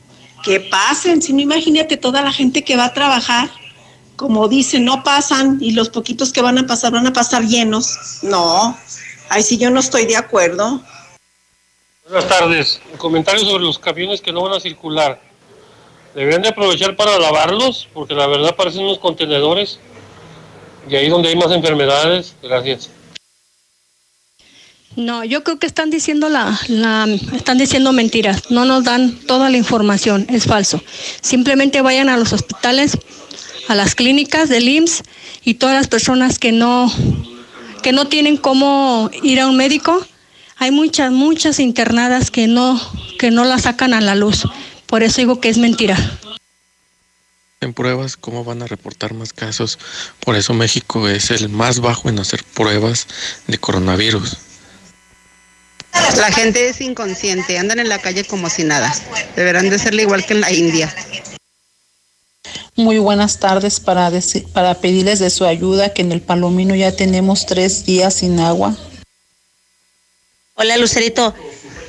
[0.44, 3.50] Que pasen, si no imagínate toda la gente que va a trabajar
[4.14, 8.20] como dicen, no pasan y los poquitos que van a pasar van a pasar llenos.
[8.22, 8.78] No,
[9.30, 10.80] ahí sí yo no estoy de acuerdo.
[12.08, 12.80] Buenas tardes.
[12.92, 15.20] Un comentario sobre los camiones que no van a circular.
[16.14, 19.80] Deberían de aprovechar para lavarlos, porque la verdad parecen unos contenedores.
[20.88, 22.34] Y ahí donde hay más enfermedades.
[22.42, 22.90] Gracias.
[24.96, 26.56] No, yo creo que están diciendo la,
[27.34, 28.50] están diciendo mentiras.
[28.50, 30.80] No nos dan toda la información, es falso.
[31.20, 32.96] Simplemente vayan a los hospitales,
[33.66, 35.02] a las clínicas del IMSS
[35.44, 36.92] y todas las personas que no,
[37.82, 40.06] que no tienen cómo ir a un médico.
[40.58, 42.80] Hay muchas, muchas internadas que no,
[43.18, 44.44] que no la sacan a la luz.
[44.86, 45.96] Por eso digo que es mentira.
[47.60, 49.78] En pruebas, ¿cómo van a reportar más casos?
[50.20, 53.06] Por eso México es el más bajo en hacer pruebas
[53.46, 54.36] de coronavirus.
[56.16, 58.94] La gente es inconsciente, andan en la calle como si nada.
[59.36, 60.94] Deberán de serle igual que en la India.
[62.76, 64.10] Muy buenas tardes para,
[64.52, 68.76] para pedirles de su ayuda que en el Palomino ya tenemos tres días sin agua.
[70.54, 71.34] Hola Lucerito,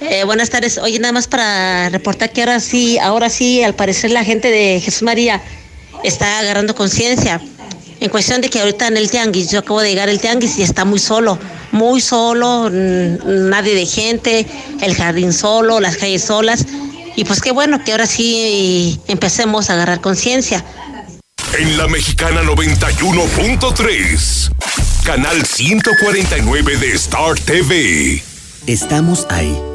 [0.01, 0.77] eh, buenas tardes.
[0.77, 4.81] Oye, nada más para reportar que ahora sí, ahora sí, al parecer la gente de
[4.81, 5.41] Jesús María
[6.03, 7.41] está agarrando conciencia.
[7.99, 10.63] En cuestión de que ahorita en el tianguis, yo acabo de llegar al tianguis y
[10.63, 11.39] está muy solo,
[11.71, 14.45] muy solo, nadie de gente,
[14.81, 16.65] el jardín solo, las calles solas.
[17.15, 20.63] Y pues qué bueno que ahora sí empecemos a agarrar conciencia.
[21.57, 24.51] En la Mexicana 91.3,
[25.05, 28.21] canal 149 de Star TV.
[28.67, 29.57] Estamos ahí.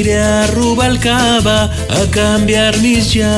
[0.00, 3.30] iré a Rubalcaba a cambiar mis llantas.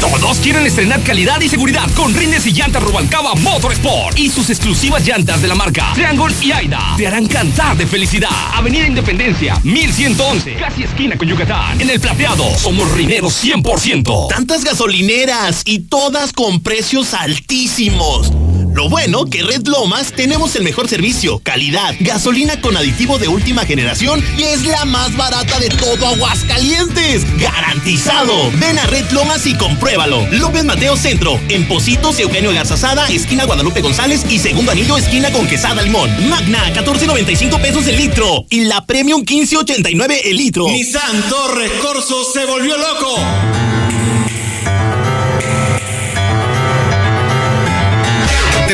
[0.00, 5.04] Todos quieren estrenar calidad y seguridad con rines y llantas Rubalcaba Motorsport y sus exclusivas
[5.04, 8.30] llantas de la marca Triangle y Aida te harán cantar de felicidad.
[8.54, 11.80] Avenida Independencia, 1111, casi esquina con Yucatán.
[11.80, 14.28] En el plateado, somos rineros 100%.
[14.28, 18.32] Tantas gasolineras y todas con precios altísimos.
[18.76, 23.64] Lo bueno que Red Lomas tenemos el mejor servicio, calidad, gasolina con aditivo de última
[23.64, 27.24] generación y es la más barata de todo Aguascalientes.
[27.40, 28.50] ¡Garantizado!
[28.60, 30.26] Ven a Red Lomas y compruébalo.
[30.30, 35.46] López Mateo Centro, en Positos, Eugenio Garzazada, esquina Guadalupe González y segundo anillo, esquina con
[35.46, 36.10] Quesada Limón.
[36.28, 38.44] Magna, 14.95 pesos el litro.
[38.50, 40.68] Y la Premium, 15.89 el litro.
[40.68, 43.65] Nissan Torres Corso se volvió loco.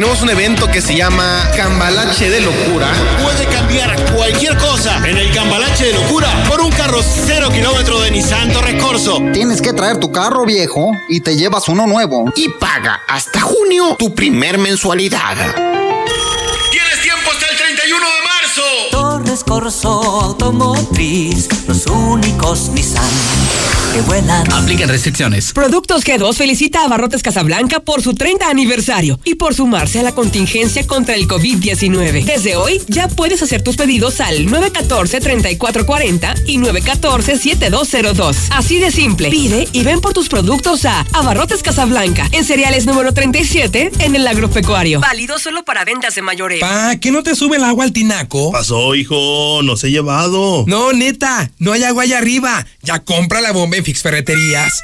[0.02, 2.88] Tenemos un evento que se llama Cambalache de Locura.
[3.22, 8.10] Puede cambiar cualquier cosa en el Cambalache de Locura por un carro cero kilómetro de
[8.10, 9.20] Nissan Torres Corso.
[9.32, 12.24] Tienes que traer tu carro viejo y te llevas uno nuevo.
[12.34, 15.36] Y paga hasta junio tu primer mensualidad.
[16.72, 18.62] Tienes tiempo hasta el 31 de marzo.
[18.90, 24.50] Torres Corso Automotriz, los únicos Nissan que vuelan.
[24.52, 25.52] Aplican restricciones.
[25.52, 30.12] Productos G2 felicita a Barrotes Casablanca por su 30 aniversario y por sumarse a la
[30.12, 32.24] contingencia contra el COVID-19.
[32.24, 38.36] Desde hoy ya puedes hacer tus pedidos al 914-3440 y 914-7202.
[38.50, 39.28] Así de simple.
[39.30, 44.26] Pide y ven por tus productos a Abarrotes Casablanca en cereales número 37 en el
[44.26, 45.00] agropecuario.
[45.00, 46.60] Válido solo para ventas de mayoreo.
[46.60, 48.52] Pa, ¿que no te sube el agua al tinaco?
[48.52, 50.64] Pasó, hijo, no se he llevado.
[50.66, 52.66] No, neta, no hay agua allá arriba.
[52.82, 54.82] Ya compra la bomba Fix Ferreterías.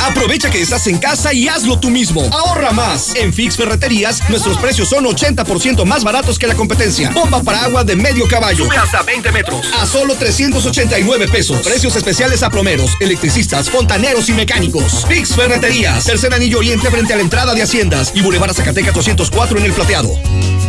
[0.00, 2.22] Aprovecha que estás en casa y hazlo tú mismo.
[2.32, 3.14] Ahorra más.
[3.14, 7.10] En Fix Ferreterías, nuestros precios son 80% más baratos que la competencia.
[7.10, 8.64] Bomba para agua de medio caballo.
[8.64, 9.66] Sube hasta 20 metros.
[9.74, 11.62] A solo 389 pesos.
[11.66, 15.04] Precios especiales a plomeros, electricistas, fontaneros y mecánicos.
[15.08, 16.04] Fix Ferreterías.
[16.04, 18.12] Tercer anillo oriente frente a la entrada de Haciendas.
[18.14, 20.10] Y Boulevard Zacatecas 204 en el plateado.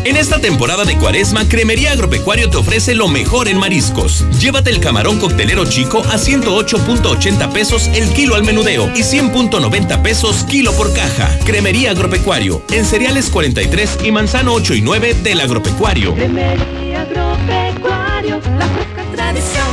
[0.03, 4.23] En esta temporada de cuaresma, Cremería Agropecuario te ofrece lo mejor en mariscos.
[4.39, 10.43] Llévate el camarón coctelero chico a 108.80 pesos el kilo al menudeo y 100.90 pesos
[10.43, 11.27] kilo por caja.
[11.43, 16.13] Cremería Agropecuario, en cereales 43 y manzano 8 y 9 del Agropecuario.
[16.13, 19.65] Cremería Agropecuario, la fresca tradición.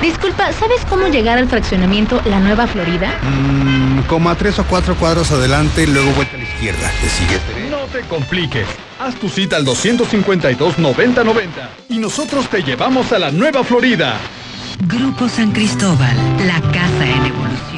[0.00, 3.20] Disculpa, ¿sabes cómo llegar al fraccionamiento La Nueva Florida?
[3.22, 6.90] Mmm, como a tres o cuatro cuadros adelante, luego vuelta a la izquierda.
[7.00, 7.40] ¿Te sigues?
[7.70, 8.66] No te compliques.
[8.98, 14.16] Haz tu cita al 252-9090 y nosotros te llevamos a la Nueva Florida.
[14.88, 16.16] Grupo San Cristóbal,
[16.48, 17.71] la casa en evolución.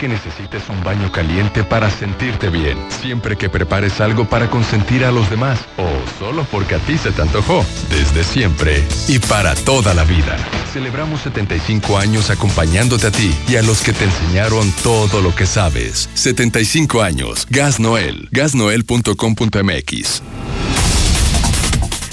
[0.00, 5.10] Que necesites un baño caliente para sentirte bien, siempre que prepares algo para consentir a
[5.10, 5.86] los demás o
[6.18, 10.38] solo porque a ti se te antojó, desde siempre y para toda la vida.
[10.72, 15.44] Celebramos 75 años acompañándote a ti y a los que te enseñaron todo lo que
[15.44, 16.08] sabes.
[16.14, 17.46] 75 años.
[17.50, 18.26] Gas Noel.
[18.30, 20.22] Gasnoel.com.mx.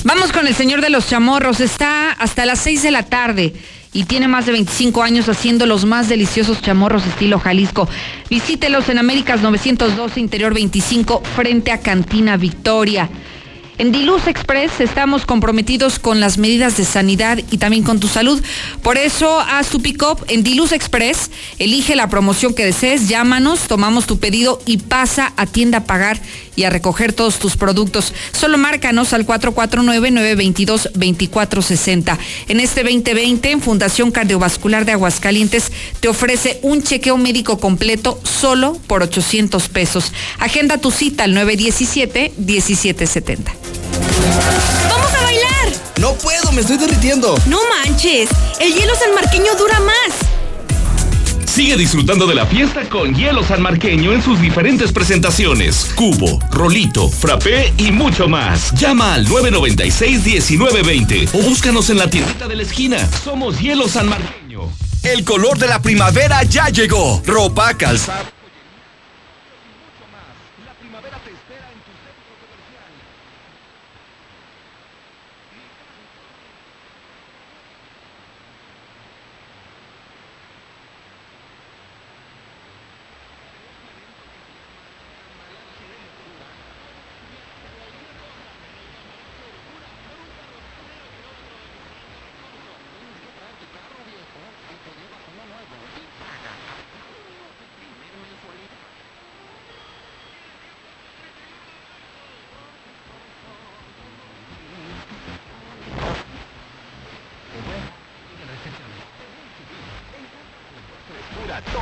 [0.04, 1.62] Vamos con el señor de los chamorros.
[1.62, 3.54] Está hasta las 6 de la tarde
[3.98, 7.90] y tiene más de 25 años haciendo los más deliciosos chamorros estilo Jalisco.
[8.30, 13.10] Visítelos en Américas 912, Interior 25, frente a Cantina Victoria.
[13.80, 18.42] En Diluz Express estamos comprometidos con las medidas de sanidad y también con tu salud.
[18.82, 24.08] Por eso, haz tu pick-up en Diluz Express, elige la promoción que desees, llámanos, tomamos
[24.08, 26.20] tu pedido y pasa a tienda a pagar
[26.56, 28.16] y a recoger todos tus productos.
[28.32, 32.18] Solo márcanos al 449-922-2460.
[32.48, 38.80] En este 2020, en Fundación Cardiovascular de Aguascalientes te ofrece un chequeo médico completo solo
[38.88, 40.14] por 800 pesos.
[40.40, 43.67] Agenda tu cita al 917-1770.
[44.90, 45.74] ¡Vamos a bailar!
[46.00, 47.38] No puedo, me estoy derritiendo.
[47.48, 50.38] No manches, el hielo sanmarqueño dura más.
[51.58, 55.92] Sigue disfrutando de la fiesta con Hielo Sanmarqueño en sus diferentes presentaciones.
[55.96, 58.72] Cubo, rolito, frappé y mucho más.
[58.76, 63.00] Llama al 996-1920 o búscanos en la tiendita de la esquina.
[63.24, 64.70] Somos Hielo Sanmarqueño.
[65.02, 67.24] El color de la primavera ya llegó.
[67.26, 68.37] Ropa, calzado.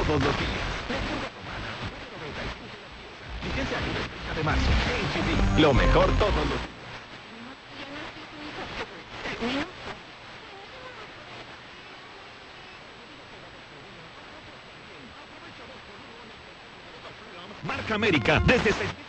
[0.06, 0.50] Todos los días.
[4.36, 4.62] de marzo.
[5.58, 6.76] Lo mejor todos los días.
[17.64, 19.05] Marca América desde 6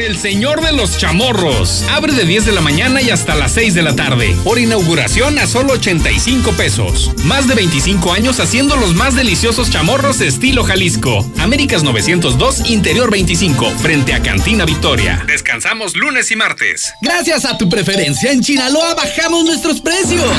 [0.00, 1.84] el señor de los chamorros.
[1.90, 4.36] Abre de 10 de la mañana y hasta las 6 de la tarde.
[4.44, 7.12] Por inauguración a solo 85 pesos.
[7.24, 11.30] Más de 25 años haciendo los más deliciosos chamorros estilo Jalisco.
[11.38, 15.24] Américas 902, Interior 25, frente a Cantina Victoria.
[15.26, 16.92] Descansamos lunes y martes.
[17.00, 20.30] Gracias a tu preferencia en Chinaloa bajamos nuestros precios.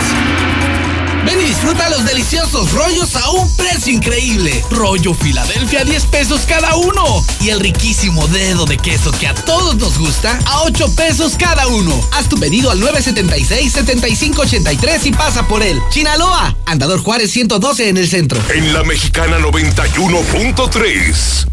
[1.28, 4.64] Ven y disfruta los deliciosos rollos a un precio increíble.
[4.72, 7.04] Rollo Filadelfia a 10 pesos cada uno.
[7.42, 11.68] Y el riquísimo dedo de queso que a todos nos gusta a 8 pesos cada
[11.68, 11.94] uno.
[12.14, 15.78] Haz tu pedido al 976-7583 y pasa por él.
[15.90, 18.40] Chinaloa, Andador Juárez 112 en el centro.
[18.54, 21.46] En la mexicana 91.3.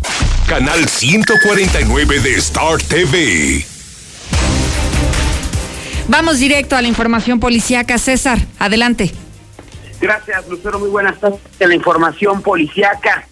[0.46, 3.66] Canal 149 de Star TV.
[6.06, 7.98] Vamos directo a la información policíaca.
[7.98, 9.12] César, adelante.
[10.04, 10.78] Gracias, Lucero.
[10.78, 11.40] Muy buenas tardes.
[11.58, 13.26] En la información policiaca.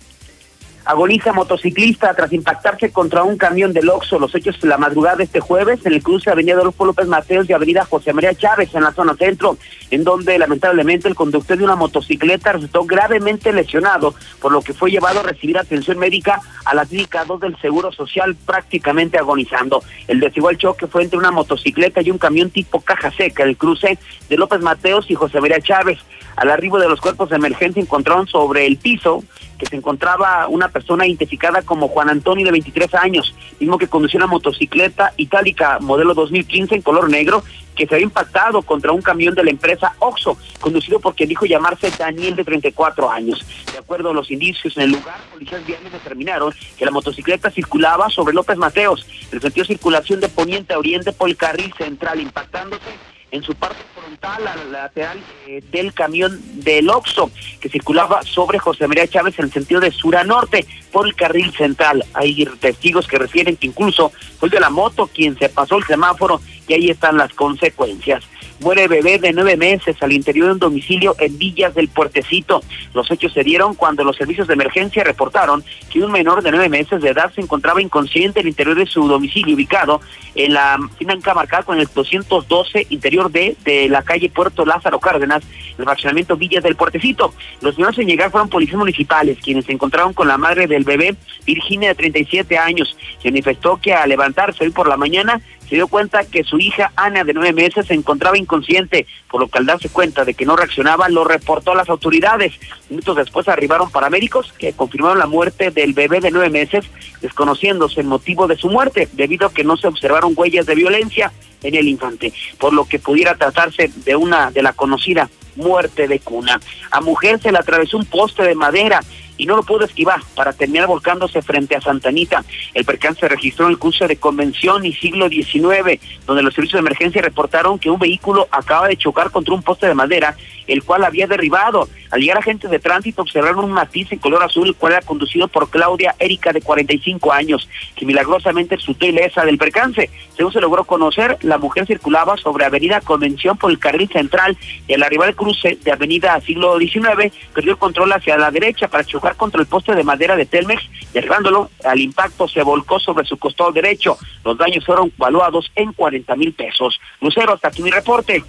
[0.87, 4.19] Agoniza motociclista tras impactarse contra un camión del Oxxo.
[4.19, 7.07] Los hechos de la madrugada de este jueves en el cruce de Avenida Adolfo López
[7.07, 9.59] Mateos y Avenida José María Chávez en la zona centro,
[9.91, 14.91] en donde lamentablemente el conductor de una motocicleta resultó gravemente lesionado, por lo que fue
[14.91, 19.85] llevado a recibir atención médica a la clínica 2 del Seguro Social prácticamente agonizando.
[20.09, 23.99] El desigual choque fue entre una motocicleta y un camión tipo caja seca, el cruce
[24.31, 25.99] de López Mateos y José María Chávez.
[26.37, 29.23] Al arribo de los cuerpos de emergencia encontraron sobre el piso
[29.59, 34.19] que se encontraba una persona identificada como Juan Antonio de 23 años, mismo que conducía
[34.19, 37.45] una motocicleta itálica modelo 2015 en color negro
[37.77, 41.47] que se había impactado contra un camión de la empresa Oxo, conducido por quien dijo
[41.47, 43.45] llamarse Daniel de 34 años.
[43.73, 48.11] De acuerdo a los indicios en el lugar, policías viales determinaron que la motocicleta circulaba
[48.11, 51.73] sobre López Mateos, en el sentido de circulación de poniente a oriente por el carril
[51.79, 57.31] central, impactándose en su parte frontal, a la lateral eh, del camión del Oxo,
[57.61, 61.15] que circulaba sobre José María Chávez en el sentido de sur a norte, por el
[61.15, 62.05] carril central.
[62.13, 66.41] Hay testigos que refieren que incluso fue de la moto quien se pasó el semáforo
[66.69, 68.23] y ahí están las consecuencias.
[68.63, 72.63] Muere bebé de nueve meses al interior de un domicilio en Villas del Puertecito.
[72.95, 76.69] Los hechos se dieron cuando los servicios de emergencia reportaron que un menor de nueve
[76.69, 80.01] meses de edad se encontraba inconsciente en el interior de su domicilio ubicado
[80.37, 85.43] en la finca marcada con el 212 interior de, de la calle Puerto Lázaro Cárdenas,
[85.77, 87.35] el fraccionamiento Villas del Puertecito.
[87.63, 91.17] Los primeros en llegar fueron policías municipales, quienes se encontraron con la madre del bebé,
[91.45, 95.89] Virginia de 37 años, que manifestó que al levantarse hoy por la mañana se dio
[95.89, 99.67] cuenta que su hija Ana de nueve meses se encontraba inconsciente, por lo que al
[99.67, 102.53] darse cuenta de que no reaccionaba lo reportó a las autoridades.
[102.91, 106.85] Minutos después arribaron paramédicos que confirmaron la muerte del bebé de nueve meses,
[107.21, 111.33] desconociéndose el motivo de su muerte, debido a que no se observaron huellas de violencia
[111.63, 116.19] en el infante, por lo que pudiera tratarse de una de la conocida muerte de
[116.19, 116.61] cuna.
[116.91, 119.01] A mujer se le atravesó un poste de madera
[119.43, 122.45] y no lo pudo esquivar para terminar volcándose frente a Santanita.
[122.75, 126.81] El percance se registró en el curso de convención y siglo XIX, donde los servicios
[126.81, 130.37] de emergencia reportaron que un vehículo acaba de chocar contra un poste de madera,
[130.69, 131.89] el cual había derribado.
[132.13, 135.49] Al llegar agentes de tránsito observaron un matiz en color azul, el cual era conducido
[135.49, 140.09] por Claudia Erika, de 45 años, que milagrosamente resultó ilesa del percance.
[140.37, 144.95] Según se logró conocer, la mujer circulaba sobre Avenida Convención por el carril central y
[144.95, 149.05] al arribar al cruce de Avenida Siglo XIX, perdió el control hacia la derecha para
[149.05, 151.71] chocar contra el poste de madera de Telmex, derribándolo.
[151.85, 154.17] Al impacto se volcó sobre su costado derecho.
[154.45, 157.01] Los daños fueron valuados en 40 mil pesos.
[157.21, 158.45] Lucero, hasta aquí mi reporte.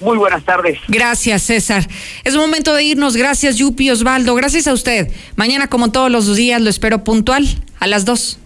[0.00, 0.78] Muy buenas tardes.
[0.86, 1.88] Gracias, César.
[2.24, 3.16] Es momento de irnos.
[3.16, 4.34] Gracias, Yupi Osvaldo.
[4.34, 5.08] Gracias a usted.
[5.36, 7.46] Mañana, como todos los días, lo espero puntual
[7.80, 8.38] a las 2.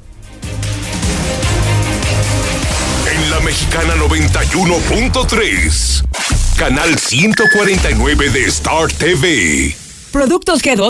[3.12, 6.04] En la mexicana 91.3,
[6.56, 9.76] canal 149 de Star TV.
[10.10, 10.76] Productos G2